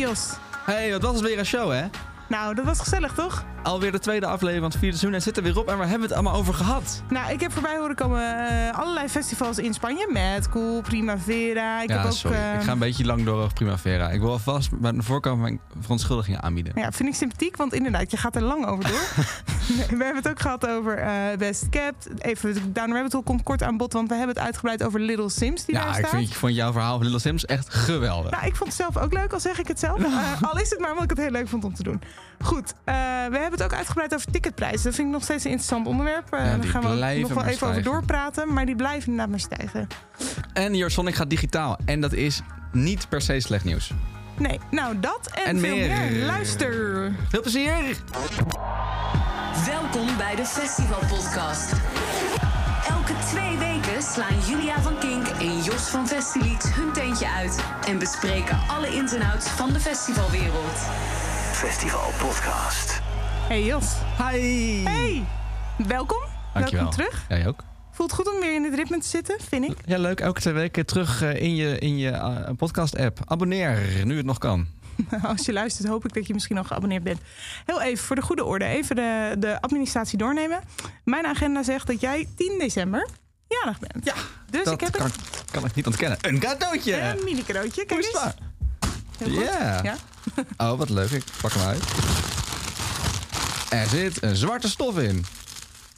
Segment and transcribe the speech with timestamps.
[0.00, 1.84] Hey, wat was het weer een show, hè?
[2.28, 3.44] Nou, dat was gezellig, toch?
[3.62, 5.68] Alweer de tweede aflevering van het vierde seizoen en zit er weer op.
[5.68, 7.02] En waar hebben we het allemaal over gehad?
[7.08, 10.08] Nou, ik heb voorbij horen komen eh, allerlei festivals in Spanje.
[10.12, 11.82] Mad Cool, Primavera.
[11.82, 12.36] Ik ja, heb ook, sorry.
[12.36, 14.10] Ik ga een beetje lang door over Primavera.
[14.10, 16.72] Ik wil alvast bij de voorkant mijn verontschuldigingen aanbieden.
[16.76, 19.08] Ja, vind ik sympathiek, want inderdaad, je gaat er lang over door.
[19.98, 22.08] We hebben het ook gehad over eh, Best Kept.
[22.18, 25.30] Even, Down Rabbit Hole komt kort aan bod, want we hebben het uitgebreid over Little
[25.30, 26.04] Sims die daar Ja, staat.
[26.04, 28.30] ik vind, ik vond jouw verhaal van Little Sims echt geweldig.
[28.30, 29.98] Nou, ik vond het zelf ook leuk, al zeg ik het zelf.
[30.20, 32.02] Eh, al is het maar omdat ik het heel leuk vond om te doen.
[32.40, 34.82] Goed, eh, we hebben het ook uitgebreid over ticketprijzen.
[34.84, 36.28] Dat vind ik nog steeds een interessant onderwerp.
[36.30, 36.88] Ja, daar gaan we
[37.20, 38.52] nog wel even over doorpraten.
[38.52, 39.86] Maar die blijven inderdaad maar stijgen.
[40.52, 41.78] En Your Sonic gaat digitaal.
[41.84, 42.40] En dat is
[42.72, 43.90] niet per se slecht nieuws.
[44.38, 45.88] Nee, nou dat en, En veel meer.
[45.88, 46.24] meer.
[46.24, 47.12] Luister.
[47.28, 47.96] Veel plezier!
[49.66, 51.72] Welkom bij de Festival Podcast.
[52.88, 57.98] Elke twee weken slaan Julia van Kink en Jos van Festilieds hun tentje uit en
[57.98, 60.76] bespreken alle ins en outs van de festivalwereld.
[61.52, 63.00] Festival Podcast.
[63.48, 63.94] Hey Jos.
[64.18, 64.84] Hi!
[64.84, 65.24] Hey,
[65.86, 66.22] welkom.
[66.54, 66.84] Dankjewel.
[66.84, 67.24] Welkom terug.
[67.28, 67.64] Jij ook?
[67.90, 69.76] Voelt goed om weer in dit ritme te zitten, vind ik.
[69.84, 70.20] Ja, leuk.
[70.20, 73.18] Elke twee weken terug eh, in je, in je eh, podcast-app.
[73.24, 74.66] Abonneer, nu het nog kan.
[75.22, 77.20] Als je luistert, hoop ik dat je misschien al geabonneerd bent.
[77.66, 80.60] Heel even voor de goede orde, even de, de administratie doornemen.
[81.04, 83.08] Mijn agenda zegt dat jij 10 december
[83.48, 84.04] jarig bent.
[84.04, 84.14] Ja,
[84.50, 85.12] dus dat ik heb kan, een,
[85.50, 86.18] kan ik niet ontkennen.
[86.20, 87.00] Een cadeautje!
[87.00, 87.84] een mini cadeautje.
[87.84, 88.16] Kijk eens.
[88.16, 89.32] goed.
[89.32, 89.82] Ja.
[90.56, 91.10] Oh, wat leuk.
[91.10, 91.84] Ik pak hem uit.
[93.70, 95.24] Er zit een zwarte stof in.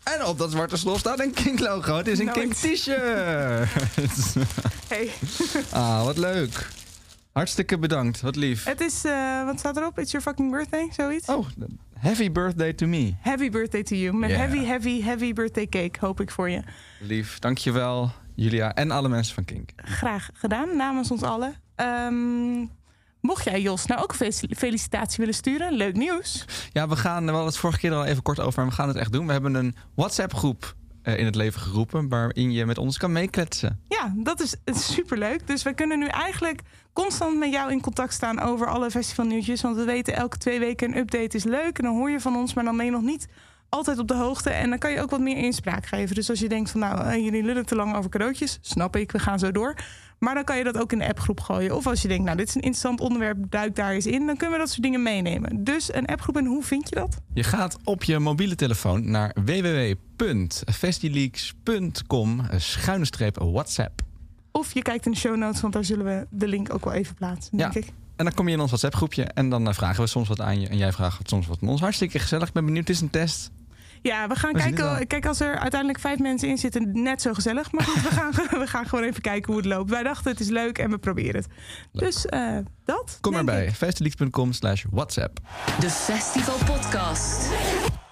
[0.03, 1.97] En op dat zwarte stof staat een Kink logo.
[1.97, 2.39] Het is een Nooit.
[2.39, 3.69] Kink t-shirt.
[4.89, 5.11] Hey.
[5.71, 6.69] ah, wat leuk.
[7.33, 8.21] Hartstikke bedankt.
[8.21, 8.65] Wat lief.
[8.65, 9.99] Het is, eh, wat staat erop?
[9.99, 11.29] It's your fucking birthday, zoiets?
[11.29, 11.47] Oh,
[11.99, 13.15] happy birthday to me.
[13.21, 14.17] Happy birthday to you.
[14.17, 14.41] Met Yeah.
[14.41, 16.63] heavy, heavy, heavy birthday cake, hoop ik voor je.
[17.01, 17.39] Lief.
[17.39, 19.71] Dankjewel, Julia en alle mensen van Kink.
[19.77, 21.55] Graag gedaan, namens ons allen.
[21.75, 22.59] Ehm,
[23.21, 26.45] mocht jij Jos nou ook een felicitatie willen sturen, leuk nieuws.
[26.73, 28.75] Ja, we gaan, we hadden het vorige keer er al even kort over, maar we
[28.77, 29.27] gaan het echt doen.
[29.27, 30.71] We hebben een WhatsApp-groep eh,
[31.03, 33.81] in het leven geroepen, waarin je met ons kan meekletsen.
[33.89, 34.57] Ja, dat is
[34.95, 35.47] superleuk.
[35.47, 36.61] Dus we kunnen nu eigenlijk
[36.93, 39.61] constant met jou in contact staan over alle festivalnieuwtjes.
[39.61, 41.79] Want we weten elke twee weken een update is leuk.
[41.79, 43.29] En dan hoor je van ons, maar dan ben je nog niet
[43.69, 44.51] altijd op de hoogte.
[44.51, 46.15] En dan kan je ook wat meer inspraak geven.
[46.15, 48.59] Dus als je denkt van nou, eh, jullie lullen te lang over cadeautjes.
[48.61, 49.75] Snap ik, we gaan zo door.
[50.23, 51.77] Maar dan kan je dat ook in de appgroep gooien.
[51.77, 54.27] Of als je denkt, nou dit is een interessant onderwerp, duik daar eens in.
[54.27, 55.65] Dan kunnen we dat soort dingen meenemen.
[55.65, 57.17] Dus een appgroep en hoe vind je dat?
[57.35, 64.01] Je gaat op je mobiele telefoon naar www.festileaks.com eh, schuine streep WhatsApp.
[64.53, 66.95] Of je kijkt in de show notes, want daar zullen we de link ook wel
[66.95, 67.81] even plaatsen, denk Ja.
[67.81, 67.87] ik.
[68.17, 70.41] En dan kom je in ons WhatsApp groepje en dan eh, vragen we soms wat
[70.41, 71.81] aan je en jij vraagt soms wat aan ons.
[71.81, 72.49] Hartstikke gezellig.
[72.49, 72.87] Ik ben benieuwd.
[72.89, 73.51] Het is een test.
[74.03, 75.07] Ja, we gaan kijken.
[75.07, 77.73] Kijk, als er uiteindelijk vijf mensen in zitten, net zo gezellig.
[77.73, 78.31] Maar goed, we gaan,
[78.61, 79.91] we gaan gewoon even kijken hoe het loopt.
[79.91, 81.47] Wij dachten het is leuk en we proberen het.
[81.93, 83.19] Dus eh, dat.
[83.21, 83.67] Kom erbij.
[83.67, 83.75] ik.
[83.75, 85.39] festileaks.com slash WhatsApp.
[85.81, 87.51] De Festival Podcast.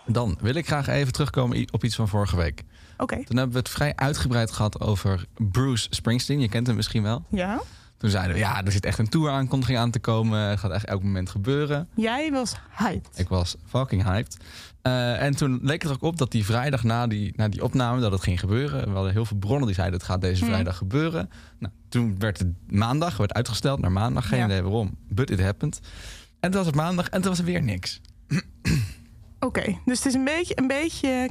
[0.07, 2.63] Dan wil ik graag even terugkomen op iets van vorige week.
[2.97, 3.25] Oké.
[3.25, 6.41] Toen hebben we het vrij uitgebreid gehad over Bruce Springsteen.
[6.41, 7.25] Je kent hem misschien wel.
[7.31, 7.61] Ja.
[8.01, 10.41] Toen zeiden we, ja, er zit echt een tour-aankondiging aan te komen.
[10.41, 11.89] Het gaat echt elk moment gebeuren.
[11.95, 13.19] Jij was hyped.
[13.19, 14.37] Ik was fucking hyped.
[14.83, 18.01] Eh, en toen leek het ook op dat die vrijdag na die, na die opname
[18.01, 18.85] dat het ging gebeuren.
[18.89, 20.53] We hadden heel veel bronnen die zeiden het gaat deze Hmm.
[20.53, 21.31] vrijdag gebeuren.
[21.59, 24.29] Nou, toen werd het maandag, werd uitgesteld naar maandag.
[24.29, 24.45] Geen Ja.
[24.45, 25.81] idee waarom, but it happened.
[26.41, 28.01] En toen was het maandag en toen was er weer niks.
[29.41, 31.29] Oké, dus het is een beetje, een beetje.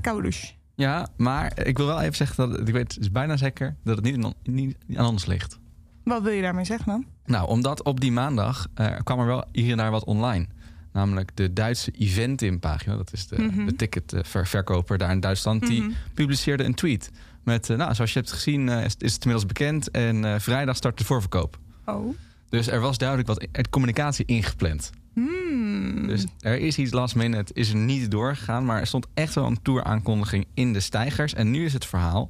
[0.76, 3.96] Ja, maar ik wil wel even zeggen dat ik weet, het is bijna zeker dat
[3.96, 5.59] het niet aan, niet aan ons ligt.
[6.10, 7.06] Wat wil je daarmee zeggen dan?
[7.26, 10.48] Nou, omdat op die maandag eh, kwam er wel hier en daar wat online.
[10.94, 13.66] Namelijk de Duitse Eventim-pagina, dat is de, Mhm.
[13.66, 15.92] de ticketverkoper daar in Duitsland, die Mhm.
[16.14, 17.12] publiceerde een tweet.
[17.44, 20.76] Met, eh, nou, zoals je hebt gezien, eh, is, is het inmiddels bekend en vrijdag
[20.76, 21.60] start de voorverkoop.
[21.86, 22.16] Oh.
[22.50, 24.90] Dus er was duidelijk wat communicatie ingepland.
[25.14, 26.08] Hmm.
[26.08, 29.46] Dus er is iets last minute, is er niet doorgegaan, maar er stond echt wel
[29.46, 31.34] een tour-aankondiging in de stijgers.
[31.34, 32.30] En nu is het verhaal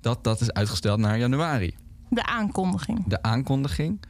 [0.00, 1.74] dat dat is uitgesteld naar januari.
[2.10, 3.04] De aankondiging.
[3.06, 4.00] de aankondiging.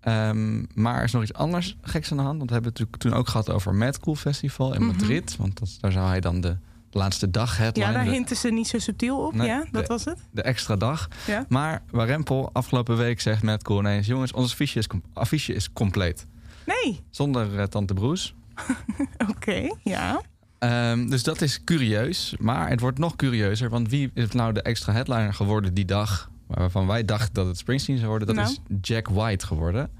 [0.00, 2.36] Ehm, maar er is nog iets anders geks aan de hand.
[2.38, 4.90] Want we hebben het natuurlijk toen ook gehad over Mad Cool Festival in Mhm.
[4.96, 5.36] Madrid.
[5.36, 6.56] Want dat, daar zou hij dan de
[6.90, 9.34] laatste dag headline, Ja, daar de, hinten ze niet zo subtiel op.
[9.34, 10.18] Nee, ja, dat de- was het.
[10.30, 11.08] de extra dag.
[11.26, 11.44] Ja.
[11.48, 14.06] Maar waar Rempel afgelopen week zegt Mad Cool ineens...
[14.06, 16.26] jongens, ons affiche is, affiche is compleet.
[16.66, 17.00] Nee.
[17.10, 18.34] Zonder eh, Tante Broes.
[19.30, 20.20] Oké, ja.
[20.58, 22.34] Ehm, dus dat is curieus.
[22.38, 23.70] Maar het wordt nog curieuzer.
[23.70, 26.30] Want wie is nou de extra headliner geworden die dag...
[26.48, 28.26] waarvan wij dachten dat het Springsteen zou worden?
[28.26, 28.48] Dat Nou.
[28.48, 29.90] is Jack White geworden.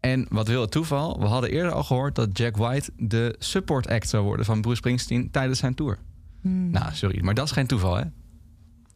[0.00, 1.20] En wat wil het toeval?
[1.20, 4.76] We hadden eerder al gehoord dat Jack White de support act zou worden van Bruce
[4.76, 5.98] Springsteen tijdens zijn tour.
[6.40, 6.70] Hmm.
[6.70, 8.04] Nou, sorry, maar dat is geen toeval, hè?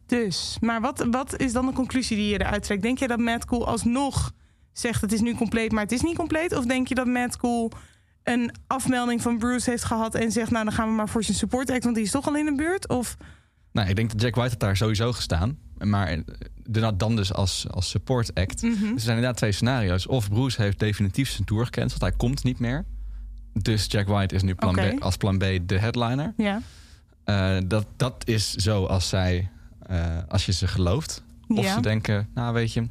[0.05, 2.81] Dus, maar wat, wat is dan de conclusie die je eruit trekt?
[2.81, 4.31] Denk je dat Mad Cool alsnog
[4.73, 6.55] zegt het is nu compleet, maar het is niet compleet?
[6.57, 7.71] Of denk je dat Matt Cool
[8.23, 11.37] een afmelding van Bruce heeft gehad en zegt, nou dan gaan we maar voor zijn
[11.37, 12.89] support act, want die is toch al in de buurt?
[12.89, 13.17] Of
[13.71, 15.57] Nou, ik denk dat Jack White had daar sowieso gestaan.
[15.77, 16.19] Maar eh,
[16.63, 18.61] de- dan dus als, als support act.
[18.61, 18.71] Mhm.
[18.71, 20.07] Dus er zijn inderdaad twee scenario's.
[20.07, 22.01] Of Bruce heeft definitief zijn tour gecanceld.
[22.01, 22.85] Hij komt niet meer.
[23.53, 24.75] Dus Jack White is nu plan.
[24.75, 26.33] B, als plan B de headliner.
[26.37, 26.61] ja,
[27.23, 31.23] Eh, dat, dat is zo als zij, eh, als je ze gelooft.
[31.47, 31.73] Of ja.
[31.73, 32.87] ze denken, nou weet je,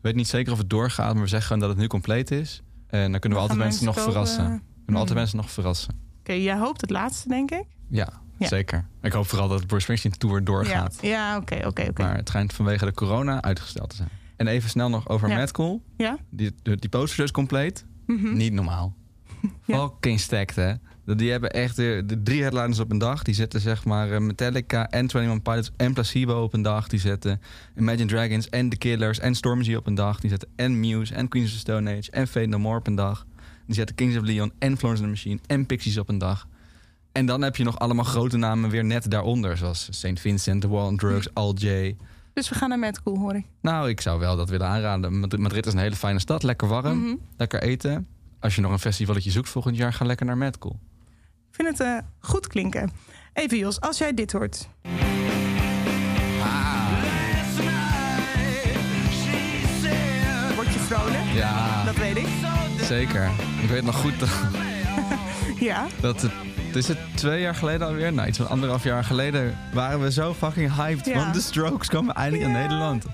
[0.00, 2.62] weet niet zeker of het doorgaat, maar we zeggen gewoon dat het nu compleet is.
[2.86, 4.44] En dan kunnen we altijd mensen nog verrassen.
[4.44, 5.18] Kunnen we altijd hmm.
[5.18, 5.94] mensen nog verrassen.
[6.18, 7.64] Oké, jij hoopt het laatste, denk ik.
[7.88, 8.46] Ja, Ja.
[8.46, 8.84] zeker.
[9.02, 10.98] Ik hoop vooral dat de Bruce Springsteen tour doorgaat.
[11.00, 12.02] Ja, oké, oké, oké.
[12.02, 14.08] Maar het schijnt vanwege de corona uitgesteld te zijn.
[14.36, 15.36] En even snel nog over Ja.
[15.36, 15.82] Mad Cool.
[15.96, 16.18] Ja?
[16.30, 17.84] Die, die, poster is compleet.
[18.06, 18.36] Mhm.
[18.36, 18.94] Niet normaal.
[19.64, 19.76] Ja.
[19.78, 20.72] Fucking stacked, hè.
[21.04, 23.22] Dat- Die hebben echt de, de drie headliners op een dag.
[23.22, 26.88] Die zetten zeg maar eh, Metallica en 21 Pilots en Placebo op een dag.
[26.88, 27.40] Die zetten
[27.76, 30.20] Imagine Dragons en The Killers en Stormzy op een dag.
[30.20, 32.86] Die zetten en Muse en Queens of the Stone Age en Fate No More op
[32.86, 33.26] een dag.
[33.66, 36.46] Die zetten Kings of Leon en Florence and the Machine en Pixies op een dag.
[37.16, 39.56] En dan heb je nog allemaal grote namen weer net daaronder.
[39.56, 40.20] Zoals St.
[40.20, 41.96] Vincent, The War on Drugs, Al J.
[42.32, 43.44] Dus we gaan naar Mad Cool, hoor ik.
[43.60, 45.18] Nou, ik zou wel dat willen aanraden.
[45.40, 46.42] Madrid, is een hele fijne stad.
[46.42, 47.14] Lekker warm, Mhm.
[47.36, 48.06] lekker eten.
[48.40, 50.78] Als je nog een festivalletje zoekt volgend jaar, ga lekker naar Mad Cool.
[51.50, 52.90] Ik vind het eh, goed klinken.
[53.32, 54.68] Even Jos, als jij dit hoort.
[60.54, 61.24] Word je vrolijk?
[61.34, 62.26] Ja, Dat weet ik.
[62.82, 63.30] zeker.
[63.62, 64.28] Ik weet nog goed dat,
[65.58, 65.86] Ja.
[66.00, 66.30] dat het,
[66.66, 70.12] het is het twee jaar geleden alweer, nou iets van anderhalf jaar geleden, waren we
[70.12, 71.06] zo fucking hyped.
[71.06, 71.14] Ja.
[71.14, 72.52] Want de Strokes komen eindelijk Ja.
[72.52, 73.04] naar Nederland.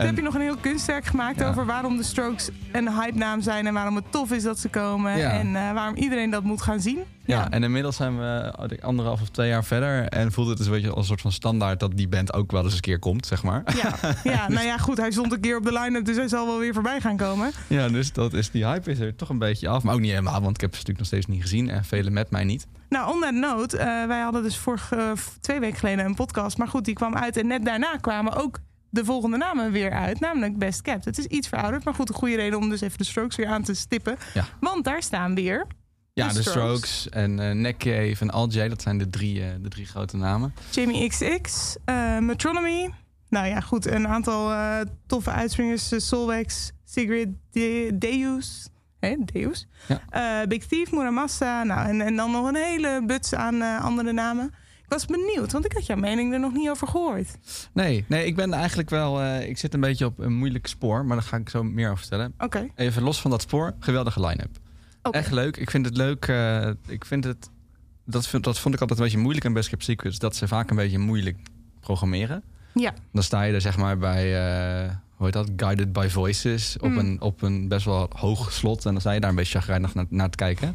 [0.00, 1.48] Toen heb je nog een heel kunstwerk gemaakt Ja.
[1.48, 4.68] over waarom de Strokes een hype naam zijn en waarom het tof is dat ze
[4.68, 5.30] komen Ja.
[5.30, 6.98] en eh, waarom iedereen dat moet gaan zien.
[7.24, 10.08] Ja, en inmiddels zijn we denk anderhalf of twee jaar verder.
[10.08, 12.50] En voelt het dus een beetje als een soort van standaard dat die band ook
[12.52, 13.62] wel eens een keer komt, zeg maar.
[13.82, 13.94] ja,
[14.32, 16.58] ja, nou ja, goed, hij stond een keer op de line-up, dus hij zal wel
[16.58, 17.50] weer voorbij gaan komen.
[17.66, 19.82] Ja, dus dat is, die hype is er toch een beetje af.
[19.82, 21.70] Maar ook niet helemaal, want ik heb ze natuurlijk nog steeds niet gezien.
[21.70, 22.66] En velen met mij niet.
[22.88, 25.10] Nou, on that note, eh, wij hadden dus vorige, eh,
[25.40, 28.58] twee weken geleden een podcast, maar goed, die kwam uit en net daarna kwamen ook
[28.90, 31.04] de volgende namen weer uit, namelijk Best Kept.
[31.04, 33.46] Het is iets verouderd, maar goed, een goede reden om dus even de Strokes weer
[33.46, 34.16] aan te stippen.
[34.34, 34.44] Ja.
[34.60, 35.66] Want daar staan weer
[36.12, 36.60] Ja, De de Strokes.
[37.00, 39.86] Strokes en eh Nick Cave en Al J, dat zijn de drie, eh, de drie
[39.86, 40.54] grote namen.
[40.70, 42.90] Jamie XX, eh, Metronomy.
[43.28, 44.52] Nou ja, goed, een aantal
[45.06, 45.92] toffe uitspringers.
[46.08, 48.68] Solvex, Sigrid De- Deus.
[49.32, 49.66] Deus.
[49.88, 50.46] Ja.
[50.46, 51.62] Big Thief, Muramasa.
[51.62, 54.54] Nou, en, en dan nog een hele buts aan andere namen.
[54.90, 57.28] Was benieuwd, want ik had jouw mening er nog niet over gehoord.
[57.72, 59.20] Nee, nee, ik ben eigenlijk wel.
[59.20, 61.86] eh, ik zit een beetje op een moeilijk spoor, maar daar ga ik zo meer
[61.86, 62.34] over vertellen.
[62.38, 62.68] Oké.
[62.74, 64.58] Even los van dat spoor, geweldige line-up.
[65.02, 65.18] Oké.
[65.18, 65.56] Echt leuk.
[65.56, 66.26] Ik vind het leuk.
[66.26, 67.50] eh, ik vind het.
[68.04, 70.18] Dat, vind, dat vond ik altijd een beetje moeilijk aan Best Kept Secrets.
[70.18, 71.36] Dat ze vaak een beetje moeilijk
[71.80, 72.42] programmeren.
[72.74, 72.94] Ja.
[73.12, 74.24] Dan sta je er zeg maar bij.
[74.86, 75.50] eh, hoe heet dat?
[75.56, 76.76] Guided by Voices.
[76.80, 76.98] Op, Mm.
[76.98, 78.84] een, op een best wel hoog slot.
[78.86, 80.74] En dan sta je daar een beetje chagrijnig naar, naar te kijken.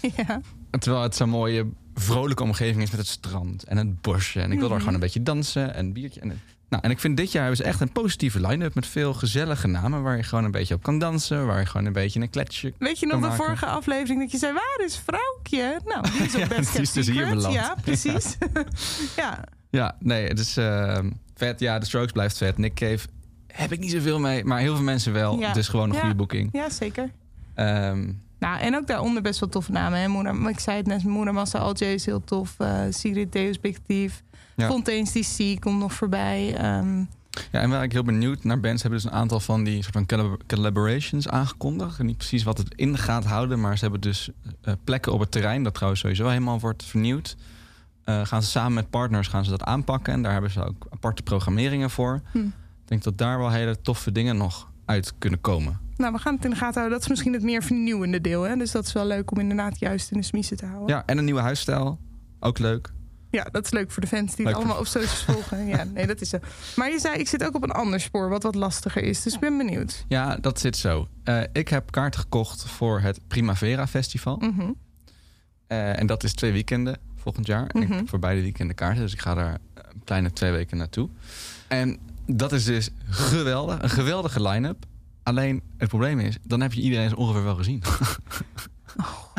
[0.16, 0.40] ja.
[0.78, 4.40] Terwijl het zo'n mooie, vrolijke omgeving is met het strand en het bosje.
[4.40, 4.78] En ik wil daar Mhm.
[4.78, 6.20] gewoon een beetje dansen en een biertje.
[6.20, 9.14] En, nou, en ik vind dit jaar hebben ze echt een positieve line-up met veel
[9.14, 10.02] gezellige namen.
[10.02, 11.46] Waar je gewoon een beetje op kan dansen.
[11.46, 12.72] Waar je gewoon een beetje een kletsje.
[12.78, 13.36] Weet je nog de maken.
[13.44, 15.80] vorige aflevering dat je zei, waar is vrouwtje?
[15.84, 17.34] Nou, die is op Ja, Best die Kept is dus hier Secret.
[17.34, 17.54] beland.
[17.54, 18.36] Ja, precies.
[19.16, 19.44] ja.
[19.70, 20.98] Ja, nee, het is eh,
[21.34, 21.60] vet.
[21.60, 22.58] Ja, de Strokes blijft vet.
[22.58, 23.06] Nick Cave
[23.46, 25.38] heb ik niet zoveel mee, maar heel veel mensen wel.
[25.38, 25.48] Ja.
[25.48, 26.48] Het is gewoon een goede boeking.
[26.52, 27.10] ja, zeker.
[27.54, 29.98] Ehm, Nou, en ook daaronder best wel toffe namen.
[30.00, 30.08] Hè?
[30.08, 32.54] Moeder, ik zei het net, Moeder Massa Al-J is heel tof.
[32.58, 34.22] eh Sigrid Deus Big Thief.
[34.56, 34.66] Ja.
[34.66, 36.56] Fontaine's DC komt nog voorbij.
[36.56, 36.98] Ehm,
[37.52, 39.82] ja, en waar ik heel benieuwd naar ben, ze hebben dus een aantal van die
[39.82, 41.98] soort van collab- collaborations aangekondigd.
[41.98, 44.30] En niet precies wat het in gaat houden, maar ze hebben dus
[44.62, 47.36] eh, plekken op het terrein, dat trouwens sowieso helemaal wordt vernieuwd.
[48.04, 50.12] Eh, gaan ze samen met partners gaan ze dat aanpakken.
[50.12, 52.20] En daar hebben ze ook aparte programmeringen voor.
[52.32, 52.38] Hm.
[52.38, 52.52] Ik
[52.96, 55.78] denk dat daar wel hele toffe dingen nog uit kunnen komen.
[56.00, 56.92] Nou, we gaan het in de gaten houden.
[56.92, 58.42] Dat is misschien het meer vernieuwende deel.
[58.42, 58.56] Hè?
[58.56, 60.88] Dus dat is wel leuk om inderdaad juist in de smiezen te houden.
[60.96, 61.98] Ja, en een nieuwe huisstijl.
[62.40, 62.92] Ook leuk.
[63.30, 65.66] Ja, dat is leuk voor de fans die Leuk het allemaal op socials volgen.
[65.66, 66.38] Ja, nee, dat is zo.
[66.76, 69.22] Maar je zei, ik zit ook op een ander spoor, wat wat lastiger is.
[69.22, 70.04] Dus ik ben benieuwd.
[70.08, 71.08] Ja, dat zit zo.
[71.24, 74.36] Eh, ik heb kaart gekocht voor het Primavera Festival.
[74.36, 74.70] Mhm.
[75.66, 77.66] Eh, en dat is twee weekenden volgend jaar.
[77.66, 77.96] En ik Mhm.
[77.96, 79.02] heb voor beide weekenden kaarten.
[79.02, 81.08] Dus ik ga daar een kleine twee weken naartoe.
[81.68, 83.82] En dat is dus geweldig.
[83.82, 84.84] Een geweldige line-up.
[85.30, 87.82] Alleen het probleem is, dan heb je iedereen ongeveer wel gezien.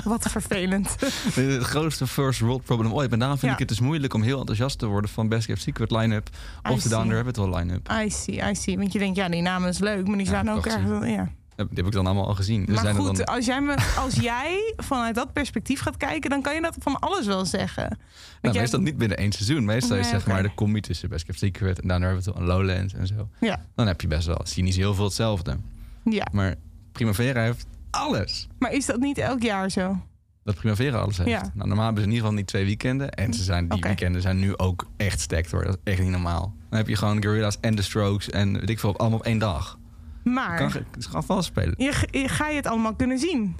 [0.03, 0.95] Wat vervelend.
[1.35, 3.11] het grootste first world problem ooit.
[3.11, 3.53] En daarom vind Ja.
[3.57, 6.29] ik het dus moeilijk om heel enthousiast te worden van Best Kept Secret line-up
[6.69, 7.89] I of de Down the Rabbit Hole line-up.
[8.05, 8.77] I see, I see.
[8.77, 11.05] Want je denkt, ja, die naam is leuk, maar die Ja, staan ook ergens...
[11.09, 11.29] Ja.
[11.55, 12.65] Die heb ik dan allemaal al gezien.
[12.65, 13.25] Dus Maar zijn goed, dan...
[13.25, 16.99] als, jij me, als jij vanuit dat perspectief gaat kijken, dan kan je dat van
[16.99, 17.83] alles wel zeggen.
[17.87, 17.99] Want
[18.41, 19.65] Nou, jij- meestal niet binnen één seizoen.
[19.65, 22.37] Meestal is zeg maar de combi tussen Best Kept Secret en Down the Rabbit Hole
[22.39, 23.29] en Lowlands en zo.
[23.39, 25.57] Ja, Dan heb je best wel cynisch heel veel hetzelfde.
[26.03, 26.27] Ja.
[26.31, 26.55] Maar
[26.91, 28.47] Primavera heeft alles.
[28.59, 29.97] Maar is dat niet elk jaar zo?
[30.43, 31.29] Dat Primavera alles heeft.
[31.29, 31.51] Ja.
[31.53, 33.11] Nou, normaal hebben ze in ieder geval die twee weekenden.
[33.11, 35.63] En ze zijn, die weekenden zijn nu ook echt stacked hoor.
[35.63, 36.55] Dat is echt niet normaal.
[36.69, 39.37] Dan heb je gewoon Gorilla's en The Strokes en weet ik veel, allemaal op één
[39.37, 39.79] dag.
[40.23, 41.73] Maar Kan, het is gewoon vals spelen.
[41.77, 43.55] je, je- ga je het allemaal kunnen zien?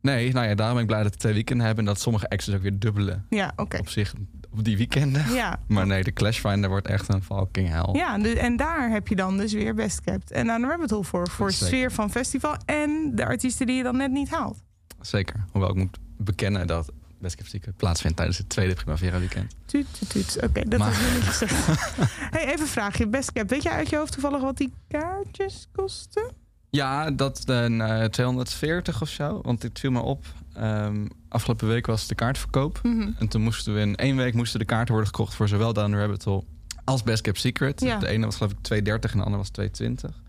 [0.00, 1.84] Nee, nou ja, daarom ben ik blij dat we twee weekenden hebben.
[1.84, 3.78] En dat sommige acts dus ook weer dubbelen Ja, oké.
[3.78, 4.14] op zich
[4.52, 5.32] op die weekenden.
[5.32, 5.58] Ja.
[5.68, 7.96] Maar nee, de Clash Finder wordt echt een fucking hel.
[7.96, 11.04] Ja, en daar heb je dan dus weer Best Kept en aan de Rabbit Hole
[11.04, 11.28] voor.
[11.28, 11.66] Voor Zeker.
[11.66, 14.62] sfeer van festival en de artiesten die je dan net niet haalt.
[15.00, 15.44] Zeker.
[15.50, 19.54] Hoewel ik moet bekennen dat Best Kept Secret plaatsvindt tijdens het tweede Primavera weekend.
[19.66, 20.36] Tuut, tuut, tuut.
[20.44, 21.66] Oké, dat Maar- was nu niet gezegd.
[22.34, 23.08] hey, even een vraagje.
[23.08, 23.50] Best Kept.
[23.50, 26.30] Weet jij uit je hoofd toevallig wat die kaartjes kosten?
[26.76, 29.40] Ja, dat een eh, 240 of zo.
[29.42, 30.24] Want dit viel me op.
[30.54, 32.80] Ehm, afgelopen week was de kaartverkoop.
[32.82, 33.10] Mhm.
[33.18, 35.90] En toen moesten we in één week moesten de kaarten worden gekocht voor zowel Down
[35.90, 36.44] the Rabbit Hole
[36.84, 37.80] als Best Kept Secret.
[37.80, 37.98] Ja.
[37.98, 40.22] De ene was geloof ik 230 en de andere was 220.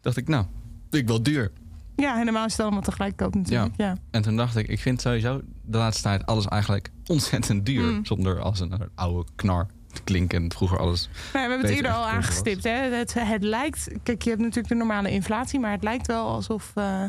[0.00, 0.44] dacht ik, nou,
[0.90, 1.52] ik wel duur.
[1.96, 3.74] Ja, helemaal is het allemaal tegelijk koop natuurlijk.
[3.76, 3.96] Ja.
[4.10, 7.92] En toen dacht ik, ik vind sowieso de laatste tijd alles eigenlijk ontzettend duur.
[7.92, 8.06] Mm.
[8.06, 9.66] Zonder als een, oude knar
[10.04, 10.52] klinken.
[10.52, 11.08] Vroeger alles.
[11.32, 12.64] We hebben het eerder al aangestipt.
[12.64, 12.70] Hè?
[12.70, 16.72] Het, het lijkt, kijk, je hebt natuurlijk de normale inflatie, maar het lijkt wel alsof
[16.74, 17.02] eh,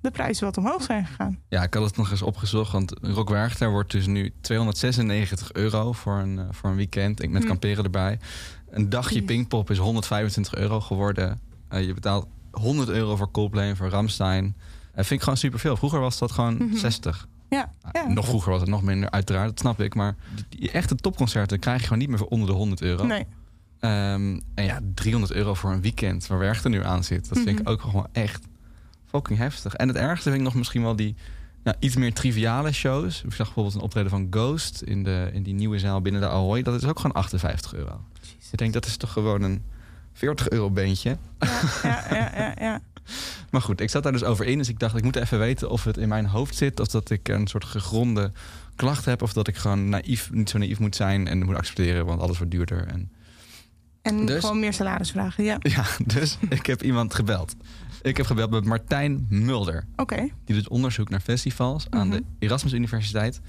[0.00, 1.38] de prijzen wat omhoog zijn gegaan.
[1.48, 2.72] Ja, ik had het nog eens opgezocht.
[2.72, 7.22] Want Rock Werchter wordt dus nu 296 euro voor een, eh, voor een weekend.
[7.22, 7.48] Ik met Hm.
[7.48, 8.18] kamperen erbij.
[8.70, 9.26] Een dagje Jeez.
[9.26, 11.40] Pinkpop is 125 euro geworden.
[11.68, 14.56] Eh, je betaalt 100 euro voor Coldplay en voor Ramstein.
[14.94, 15.76] Dat vind ik gewoon superveel.
[15.76, 16.76] Vroeger was dat gewoon Mhm.
[16.76, 17.26] 60.
[17.50, 18.12] Ja, Nou, ja.
[18.14, 19.48] Nog vroeger was het nog minder, uiteraard.
[19.48, 19.94] Dat snap ik.
[19.94, 20.14] Maar
[20.48, 23.04] die, echte topconcerten krijg je gewoon niet meer voor onder de 100 euro.
[23.06, 23.26] Nee.
[23.80, 27.28] Ehm, en ja, 300 euro voor een weekend waar Werchter nu aan zit.
[27.28, 27.68] Dat vind ik Mhm.
[27.68, 28.44] ook gewoon echt
[29.06, 29.74] fucking heftig.
[29.74, 31.14] En het ergste vind ik nog misschien wel die
[31.64, 33.22] nou, iets meer triviale shows.
[33.22, 36.28] Ik zag bijvoorbeeld een optreden van Ghost in, de, in die nieuwe zaal binnen de
[36.28, 36.62] Ahoy.
[36.62, 38.00] Dat is ook gewoon 58 euro.
[38.50, 39.62] Ik denk, dat is toch gewoon een
[40.12, 41.16] 40 euro beentje.
[41.38, 41.48] Ja,
[41.82, 42.80] ja, ja, ja, ja.
[43.50, 44.58] Maar goed, ik zat daar dus over in.
[44.58, 46.80] Dus ik dacht, ik moet even weten of het in mijn hoofd zit.
[46.80, 48.32] Of dat ik een soort gegronde
[48.76, 49.22] klacht heb.
[49.22, 51.28] Of dat ik gewoon naïef, niet zo naïef moet zijn.
[51.28, 52.86] En moet accepteren, want alles wordt duurder.
[52.86, 53.10] En
[54.02, 54.40] En Dus?
[54.40, 55.44] gewoon meer salaris vragen.
[55.44, 55.84] Ja, Ja,
[56.14, 57.54] dus ik heb iemand gebeld.
[58.02, 59.84] Ik heb gebeld met Martijn Mulder.
[59.96, 60.28] oké.
[60.44, 62.16] Die doet onderzoek naar festivals aan Mhm.
[62.16, 63.40] de Erasmus Universiteit.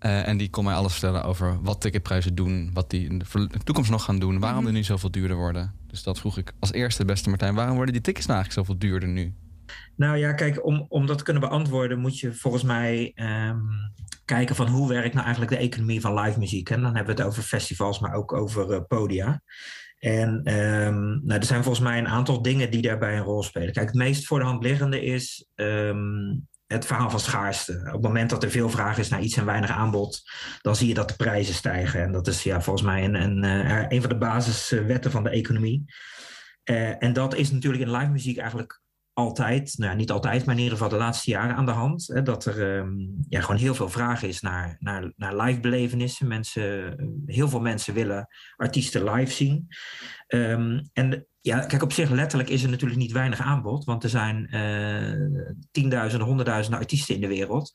[0.00, 2.70] Eh, en die kon mij alles vertellen over wat ticketprijzen doen.
[2.72, 4.38] Wat die in de toekomst nog gaan doen.
[4.38, 4.66] Waarom Mhm.
[4.68, 5.74] die nu zoveel duurder worden.
[5.86, 7.54] Dus dat vroeg ik als eerste, beste Martijn.
[7.54, 9.34] Waarom worden die tickets nou eigenlijk zoveel duurder nu?
[9.96, 13.58] Nou ja, kijk, om, om dat te kunnen beantwoorden moet je volgens mij ehm,
[14.24, 16.70] kijken van hoe werkt nou eigenlijk de economie van live muziek.
[16.70, 19.42] En dan hebben we het over festivals, maar ook over eh, podia.
[19.98, 23.72] En ehm, nou, er zijn volgens mij een aantal dingen die daarbij een rol spelen.
[23.72, 26.36] Kijk, het meest voor de hand liggende is ehm,
[26.72, 27.80] het verhaal van schaarste.
[27.86, 30.22] Op het moment dat er veel vraag is naar iets en weinig aanbod,
[30.60, 32.02] dan zie je dat de prijzen stijgen.
[32.02, 35.30] En dat is ja, volgens mij een, een, eh, een van de basiswetten van de
[35.30, 35.84] economie.
[36.62, 38.80] Eh, en dat is natuurlijk in live muziek eigenlijk
[39.12, 42.06] altijd, nou ja, niet altijd, maar in ieder geval de laatste jaren aan de hand.
[42.06, 42.92] Hè, dat er ehm,
[43.28, 46.28] ja, gewoon heel veel vraag is naar, naar, naar live belevenissen.
[46.28, 49.66] Mensen, heel veel mensen willen artiesten live zien.
[50.26, 54.10] Ehm, en ja, kijk, op zich letterlijk is er natuurlijk niet weinig aanbod, want er
[54.10, 57.70] zijn eh tienduizenden, honderdduizenden artiesten in de wereld.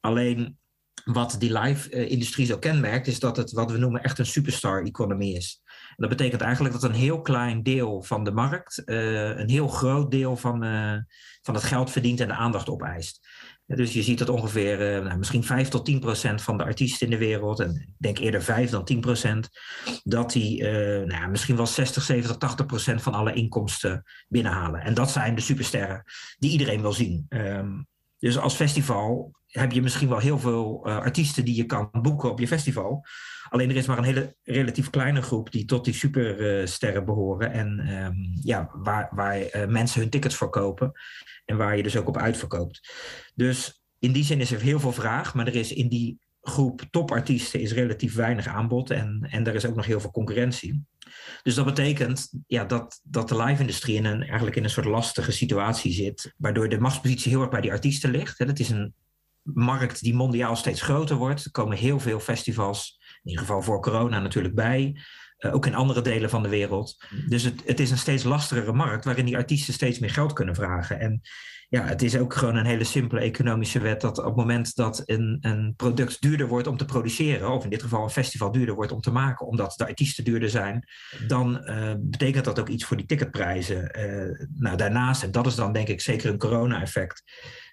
[0.00, 0.58] Alleen
[1.04, 5.62] wat die live-industrie zo kenmerkt, is dat het wat we noemen echt een superstar-economie is.
[5.64, 9.68] En dat betekent eigenlijk dat een heel klein deel van de markt eh, een heel
[9.68, 10.96] groot deel van, eh,
[11.42, 13.28] van het geld verdient en de aandacht opeist.
[13.76, 17.06] Dus je ziet dat ongeveer eh, nou, misschien 5 tot 10 procent van de artiesten
[17.06, 19.48] in de wereld, en ik denk eerder 5 dan 10 procent,
[20.04, 24.80] dat die eh, nou, misschien wel 60, 70, 80 procent van alle inkomsten binnenhalen.
[24.80, 26.04] En dat zijn de supersterren
[26.38, 27.26] die iedereen wil zien.
[27.28, 27.70] Ehm,
[28.18, 32.30] dus als festival heb je misschien wel heel veel eh, artiesten die je kan boeken
[32.30, 33.04] op je festival.
[33.48, 37.52] Alleen er is maar een hele relatief kleine groep die tot die supersterren behoren.
[37.52, 40.92] En ehm, ja, waar, waar mensen hun tickets voor kopen.
[41.48, 42.92] En waar je dus ook op uitverkoopt.
[43.34, 45.34] Dus in die zin is er heel veel vraag.
[45.34, 48.90] Maar er is in die groep topartiesten is relatief weinig aanbod.
[48.90, 50.84] En, en er is ook nog heel veel concurrentie.
[51.42, 55.32] Dus dat betekent ja, dat, dat de live-industrie in een, eigenlijk in een soort lastige
[55.32, 56.34] situatie zit.
[56.36, 58.38] Waardoor de machtspositie heel erg bij die artiesten ligt.
[58.38, 58.94] Het is een
[59.42, 61.44] markt die mondiaal steeds groter wordt.
[61.44, 65.00] Er komen heel veel festivals, in ieder geval voor corona natuurlijk bij.
[65.38, 67.04] Uh, ook in andere delen van de wereld.
[67.28, 70.54] Dus het, het is een steeds lastigere markt waarin die artiesten steeds meer geld kunnen
[70.54, 71.00] vragen.
[71.00, 71.20] En
[71.70, 75.02] ja, het is ook gewoon een hele simpele economische wet dat op het moment dat
[75.04, 78.74] een, een product duurder wordt om te produceren, of in dit geval een festival duurder
[78.74, 80.88] wordt om te maken, omdat de artiesten duurder zijn,
[81.26, 83.98] dan uh, betekent dat ook iets voor die ticketprijzen.
[83.98, 87.22] Uh, nou, daarnaast, en dat is dan denk ik zeker een corona-effect,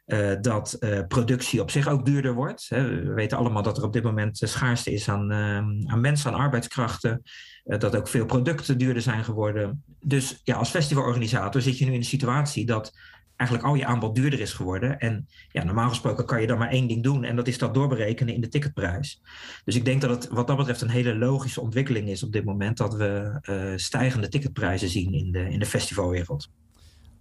[0.06, 2.66] uh, dat uh, productie op zich ook duurder wordt.
[2.70, 2.90] Hè.
[2.90, 6.40] We weten allemaal dat er op dit moment schaarste is aan, uh, aan mensen, aan
[6.40, 7.24] arbeidskrachten.
[7.66, 9.84] Eh, dat ook veel producten duurder zijn geworden.
[10.00, 12.94] Dus ja, als festivalorganisator zit je nu in de situatie dat
[13.36, 15.00] eigenlijk al je aanbod duurder is geworden.
[15.00, 17.74] En ja, normaal gesproken kan je dan maar één ding doen en dat is dat
[17.74, 19.22] doorberekenen in de ticketprijs.
[19.64, 22.46] Dus ik denk dat het wat dat betreft een hele logische ontwikkeling is op dit
[22.46, 26.50] moment dat we uh, stijgende ticketprijzen zien in de, in de festivalwereld.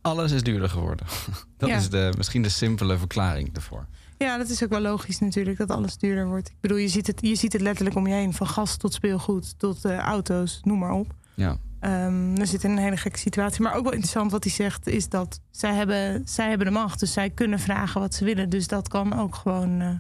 [0.01, 1.07] Alles is duurder geworden.
[1.57, 3.87] Dat is de, misschien de simpele verklaring ervoor.
[4.25, 6.49] Ja, dat is ook wel logisch natuurlijk dat alles duurder wordt.
[6.49, 8.33] Ik bedoel, je ziet het, je ziet het letterlijk om je heen.
[8.33, 11.15] Van gas tot speelgoed tot uh, auto's, noem maar op.
[11.35, 11.57] Ja.
[11.81, 13.63] Um, we zitten in een hele gekke situatie.
[13.63, 17.01] Maar ook wel interessant wat hij zegt, is dat zij hebben, zij hebben de macht.
[17.01, 18.49] Dus zij kunnen vragen wat ze willen.
[18.49, 19.91] Dus dat kan ook gewoon uh,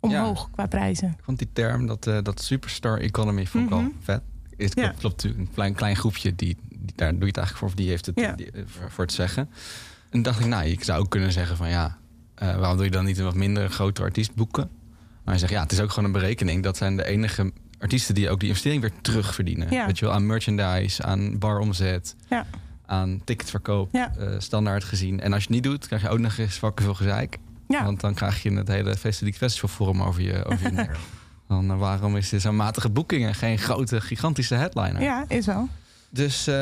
[0.00, 1.08] omhoog qua prijzen.
[1.08, 3.92] Ik vond die term, dat, uh, dat superstar economy, vond ik mm -hmm.
[4.04, 4.22] wel vet.
[4.56, 4.88] Is, ja.
[4.88, 7.68] klopt natuurlijk een klein, klein groepje, die, die, daar doe je het eigenlijk voor.
[7.68, 8.32] Of die heeft het ja.
[8.32, 9.50] die, voor, voor, het zeggen.
[10.10, 11.98] En dacht ik, nou, ik zou ook kunnen zeggen van ja...
[12.42, 14.70] Uh, waarom doe je dan niet een wat minder grote artiest boeken?
[15.24, 16.62] Maar hij zegt, ja, het is ook gewoon een berekening.
[16.62, 19.70] Dat zijn de enige artiesten die ook die investering weer terugverdienen.
[19.70, 19.86] Ja.
[19.86, 22.46] Weet je wel, aan merchandise, aan baromzet, ja.
[22.86, 24.12] aan ticketverkoop, ja.
[24.18, 25.20] uh, standaard gezien.
[25.20, 27.38] En als je het niet doet, krijg je ook nog eens vakken veel gezeik.
[27.66, 30.96] Want dan krijg je het hele Festival Festival Forum over je, over je nek.
[31.48, 35.02] Dan uh, waarom is dit zo'n matige boeking en geen grote, gigantische headliner?
[35.02, 35.68] Ja, is wel.
[36.10, 36.54] Dus uh,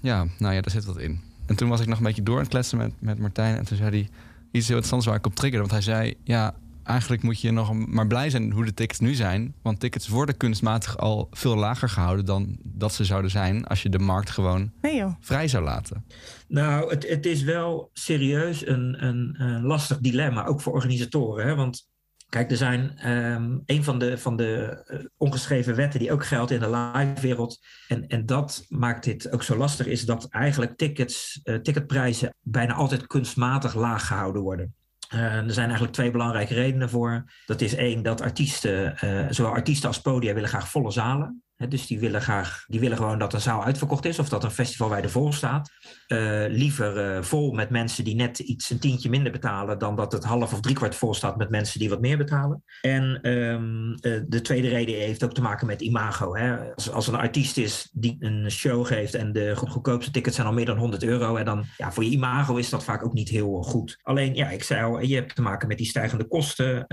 [0.00, 1.20] ja, nou ja, daar zit wat in.
[1.46, 3.56] En toen was ik nog een beetje door aan het kletsen met, met Martijn.
[3.56, 4.08] En toen zei hij
[4.50, 5.68] iets heel interessants waar ik op triggerde.
[5.68, 6.54] Want hij zei, ja,
[6.88, 9.54] eigenlijk moet je nog maar blij zijn hoe de tickets nu zijn.
[9.62, 13.88] Want tickets worden kunstmatig al veel lager gehouden dan dat ze zouden zijn als je
[13.88, 16.04] de markt gewoon nee, vrij zou laten.
[16.48, 21.46] Nou, het, het is wel serieus een, een, een lastig dilemma, ook voor organisatoren.
[21.46, 21.54] Hè?
[21.54, 21.87] Want
[22.28, 26.50] kijk, er zijn um, een van de, van de uh, ongeschreven wetten die ook geldt
[26.50, 27.58] in de live-wereld.
[27.88, 32.74] En, en dat maakt dit ook zo lastig, is dat eigenlijk tickets, uh, ticketprijzen bijna
[32.74, 34.74] altijd kunstmatig laag gehouden worden.
[35.14, 37.32] Uh, er zijn eigenlijk twee belangrijke redenen voor.
[37.46, 38.96] Dat is één, dat artiesten,
[39.34, 41.42] zowel artiesten als podia willen graag volle zalen.
[41.66, 44.50] Dus die willen, graag, die willen gewoon dat een zaal uitverkocht is of dat een
[44.50, 45.70] festival bij de vol staat.
[46.08, 50.24] Uh, liever vol met mensen die net iets een tientje minder betalen dan dat het
[50.24, 52.62] half of driekwart vol staat met mensen die wat meer betalen.
[52.80, 53.96] En um,
[54.28, 56.36] de tweede reden heeft ook te maken met imago.
[56.36, 56.74] Hè.
[56.74, 60.52] Als, als een artiest is die een show geeft en de goedkoopste tickets zijn al
[60.52, 61.36] meer dan 100 euro.
[61.36, 63.98] En dan ja, voor je imago is dat vaak ook niet heel goed.
[64.02, 66.86] Alleen, ja, ik zei al, je hebt te maken met die stijgende kosten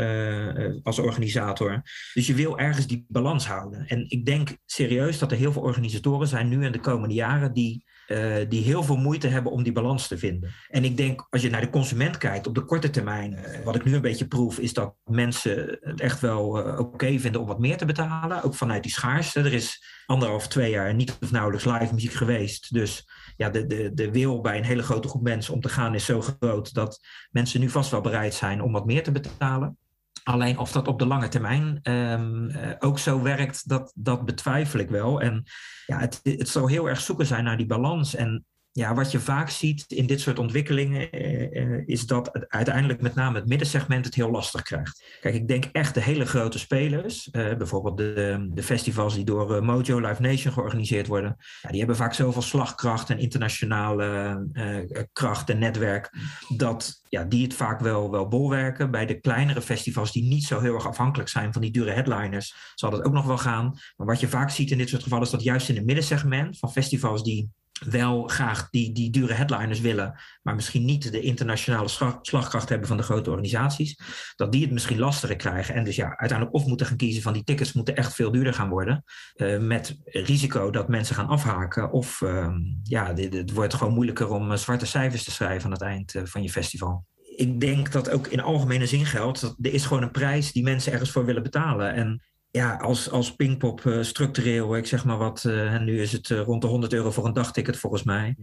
[0.83, 1.81] als organisator.
[2.13, 3.87] Dus je wil ergens die balans houden.
[3.87, 7.53] En ik denk serieus dat er heel veel organisatoren zijn nu en de komende jaren
[7.53, 10.51] die, uh, die heel veel moeite hebben om die balans te vinden.
[10.69, 13.75] En ik denk, als je naar de consument kijkt op de korte termijn, uh, wat
[13.75, 17.47] ik nu een beetje proef, is dat mensen het echt wel uh, oké vinden om
[17.47, 18.43] wat meer te betalen.
[18.43, 19.39] Ook vanuit die schaarste.
[19.39, 22.73] Er is anderhalf, twee jaar niet of nauwelijks live muziek geweest.
[22.73, 25.95] Dus ja, de, de, de wil bij een hele grote groep mensen om te gaan
[25.95, 26.99] is zo groot dat
[27.31, 29.77] mensen nu vast wel bereid zijn om wat meer te betalen.
[30.27, 34.79] Alleen of dat op de lange termijn um, uh, ook zo werkt, dat, dat betwijfel
[34.79, 35.21] ik wel.
[35.21, 35.43] En
[35.85, 38.15] ja, het, het zal heel erg zoeken zijn naar die balans.
[38.15, 43.15] En ja, wat je vaak ziet in dit soort ontwikkelingen, uh, is dat uiteindelijk met
[43.15, 45.03] name het middensegment het heel lastig krijgt.
[45.21, 49.63] Kijk, ik denk echt de hele grote spelers, uh, bijvoorbeeld de, de, festivals die door
[49.63, 54.05] Mojo Live Nation georganiseerd worden, ja, die hebben vaak zoveel slagkracht en internationale
[54.53, 56.09] uh, kracht en netwerk,
[56.55, 58.91] dat ja, die het vaak wel, wel bolwerken.
[58.91, 62.55] Bij de kleinere festivals die niet zo heel erg afhankelijk zijn van die dure headliners,
[62.73, 63.79] zal dat ook nog wel gaan.
[63.95, 66.59] Maar wat je vaak ziet in dit soort gevallen is dat juist in het middensegment
[66.59, 67.49] van festivals die
[67.83, 72.97] wel graag die, die dure headliners willen, maar misschien niet de internationale slagkracht hebben van
[72.97, 73.99] de grote organisaties,
[74.35, 75.75] dat die het misschien lastiger krijgen.
[75.75, 78.53] En dus ja, uiteindelijk of moeten gaan kiezen van die tickets moeten echt veel duurder
[78.53, 79.03] gaan worden,
[79.35, 81.91] uh, met risico dat mensen gaan afhaken.
[81.91, 85.71] Of uh, ja, dit, het wordt gewoon moeilijker om uh, zwarte cijfers te schrijven aan
[85.71, 87.05] het eind van je festival.
[87.35, 90.63] Ik denk dat ook in algemene zin geldt, dat er is gewoon een prijs die
[90.63, 91.93] mensen ergens voor willen betalen.
[91.93, 92.23] En
[92.55, 96.29] ja, als, als Pinkpop uh, structureel, ik zeg maar wat, uh, en nu is het
[96.29, 98.35] uh, rond de 100 euro voor een dagticket volgens mij.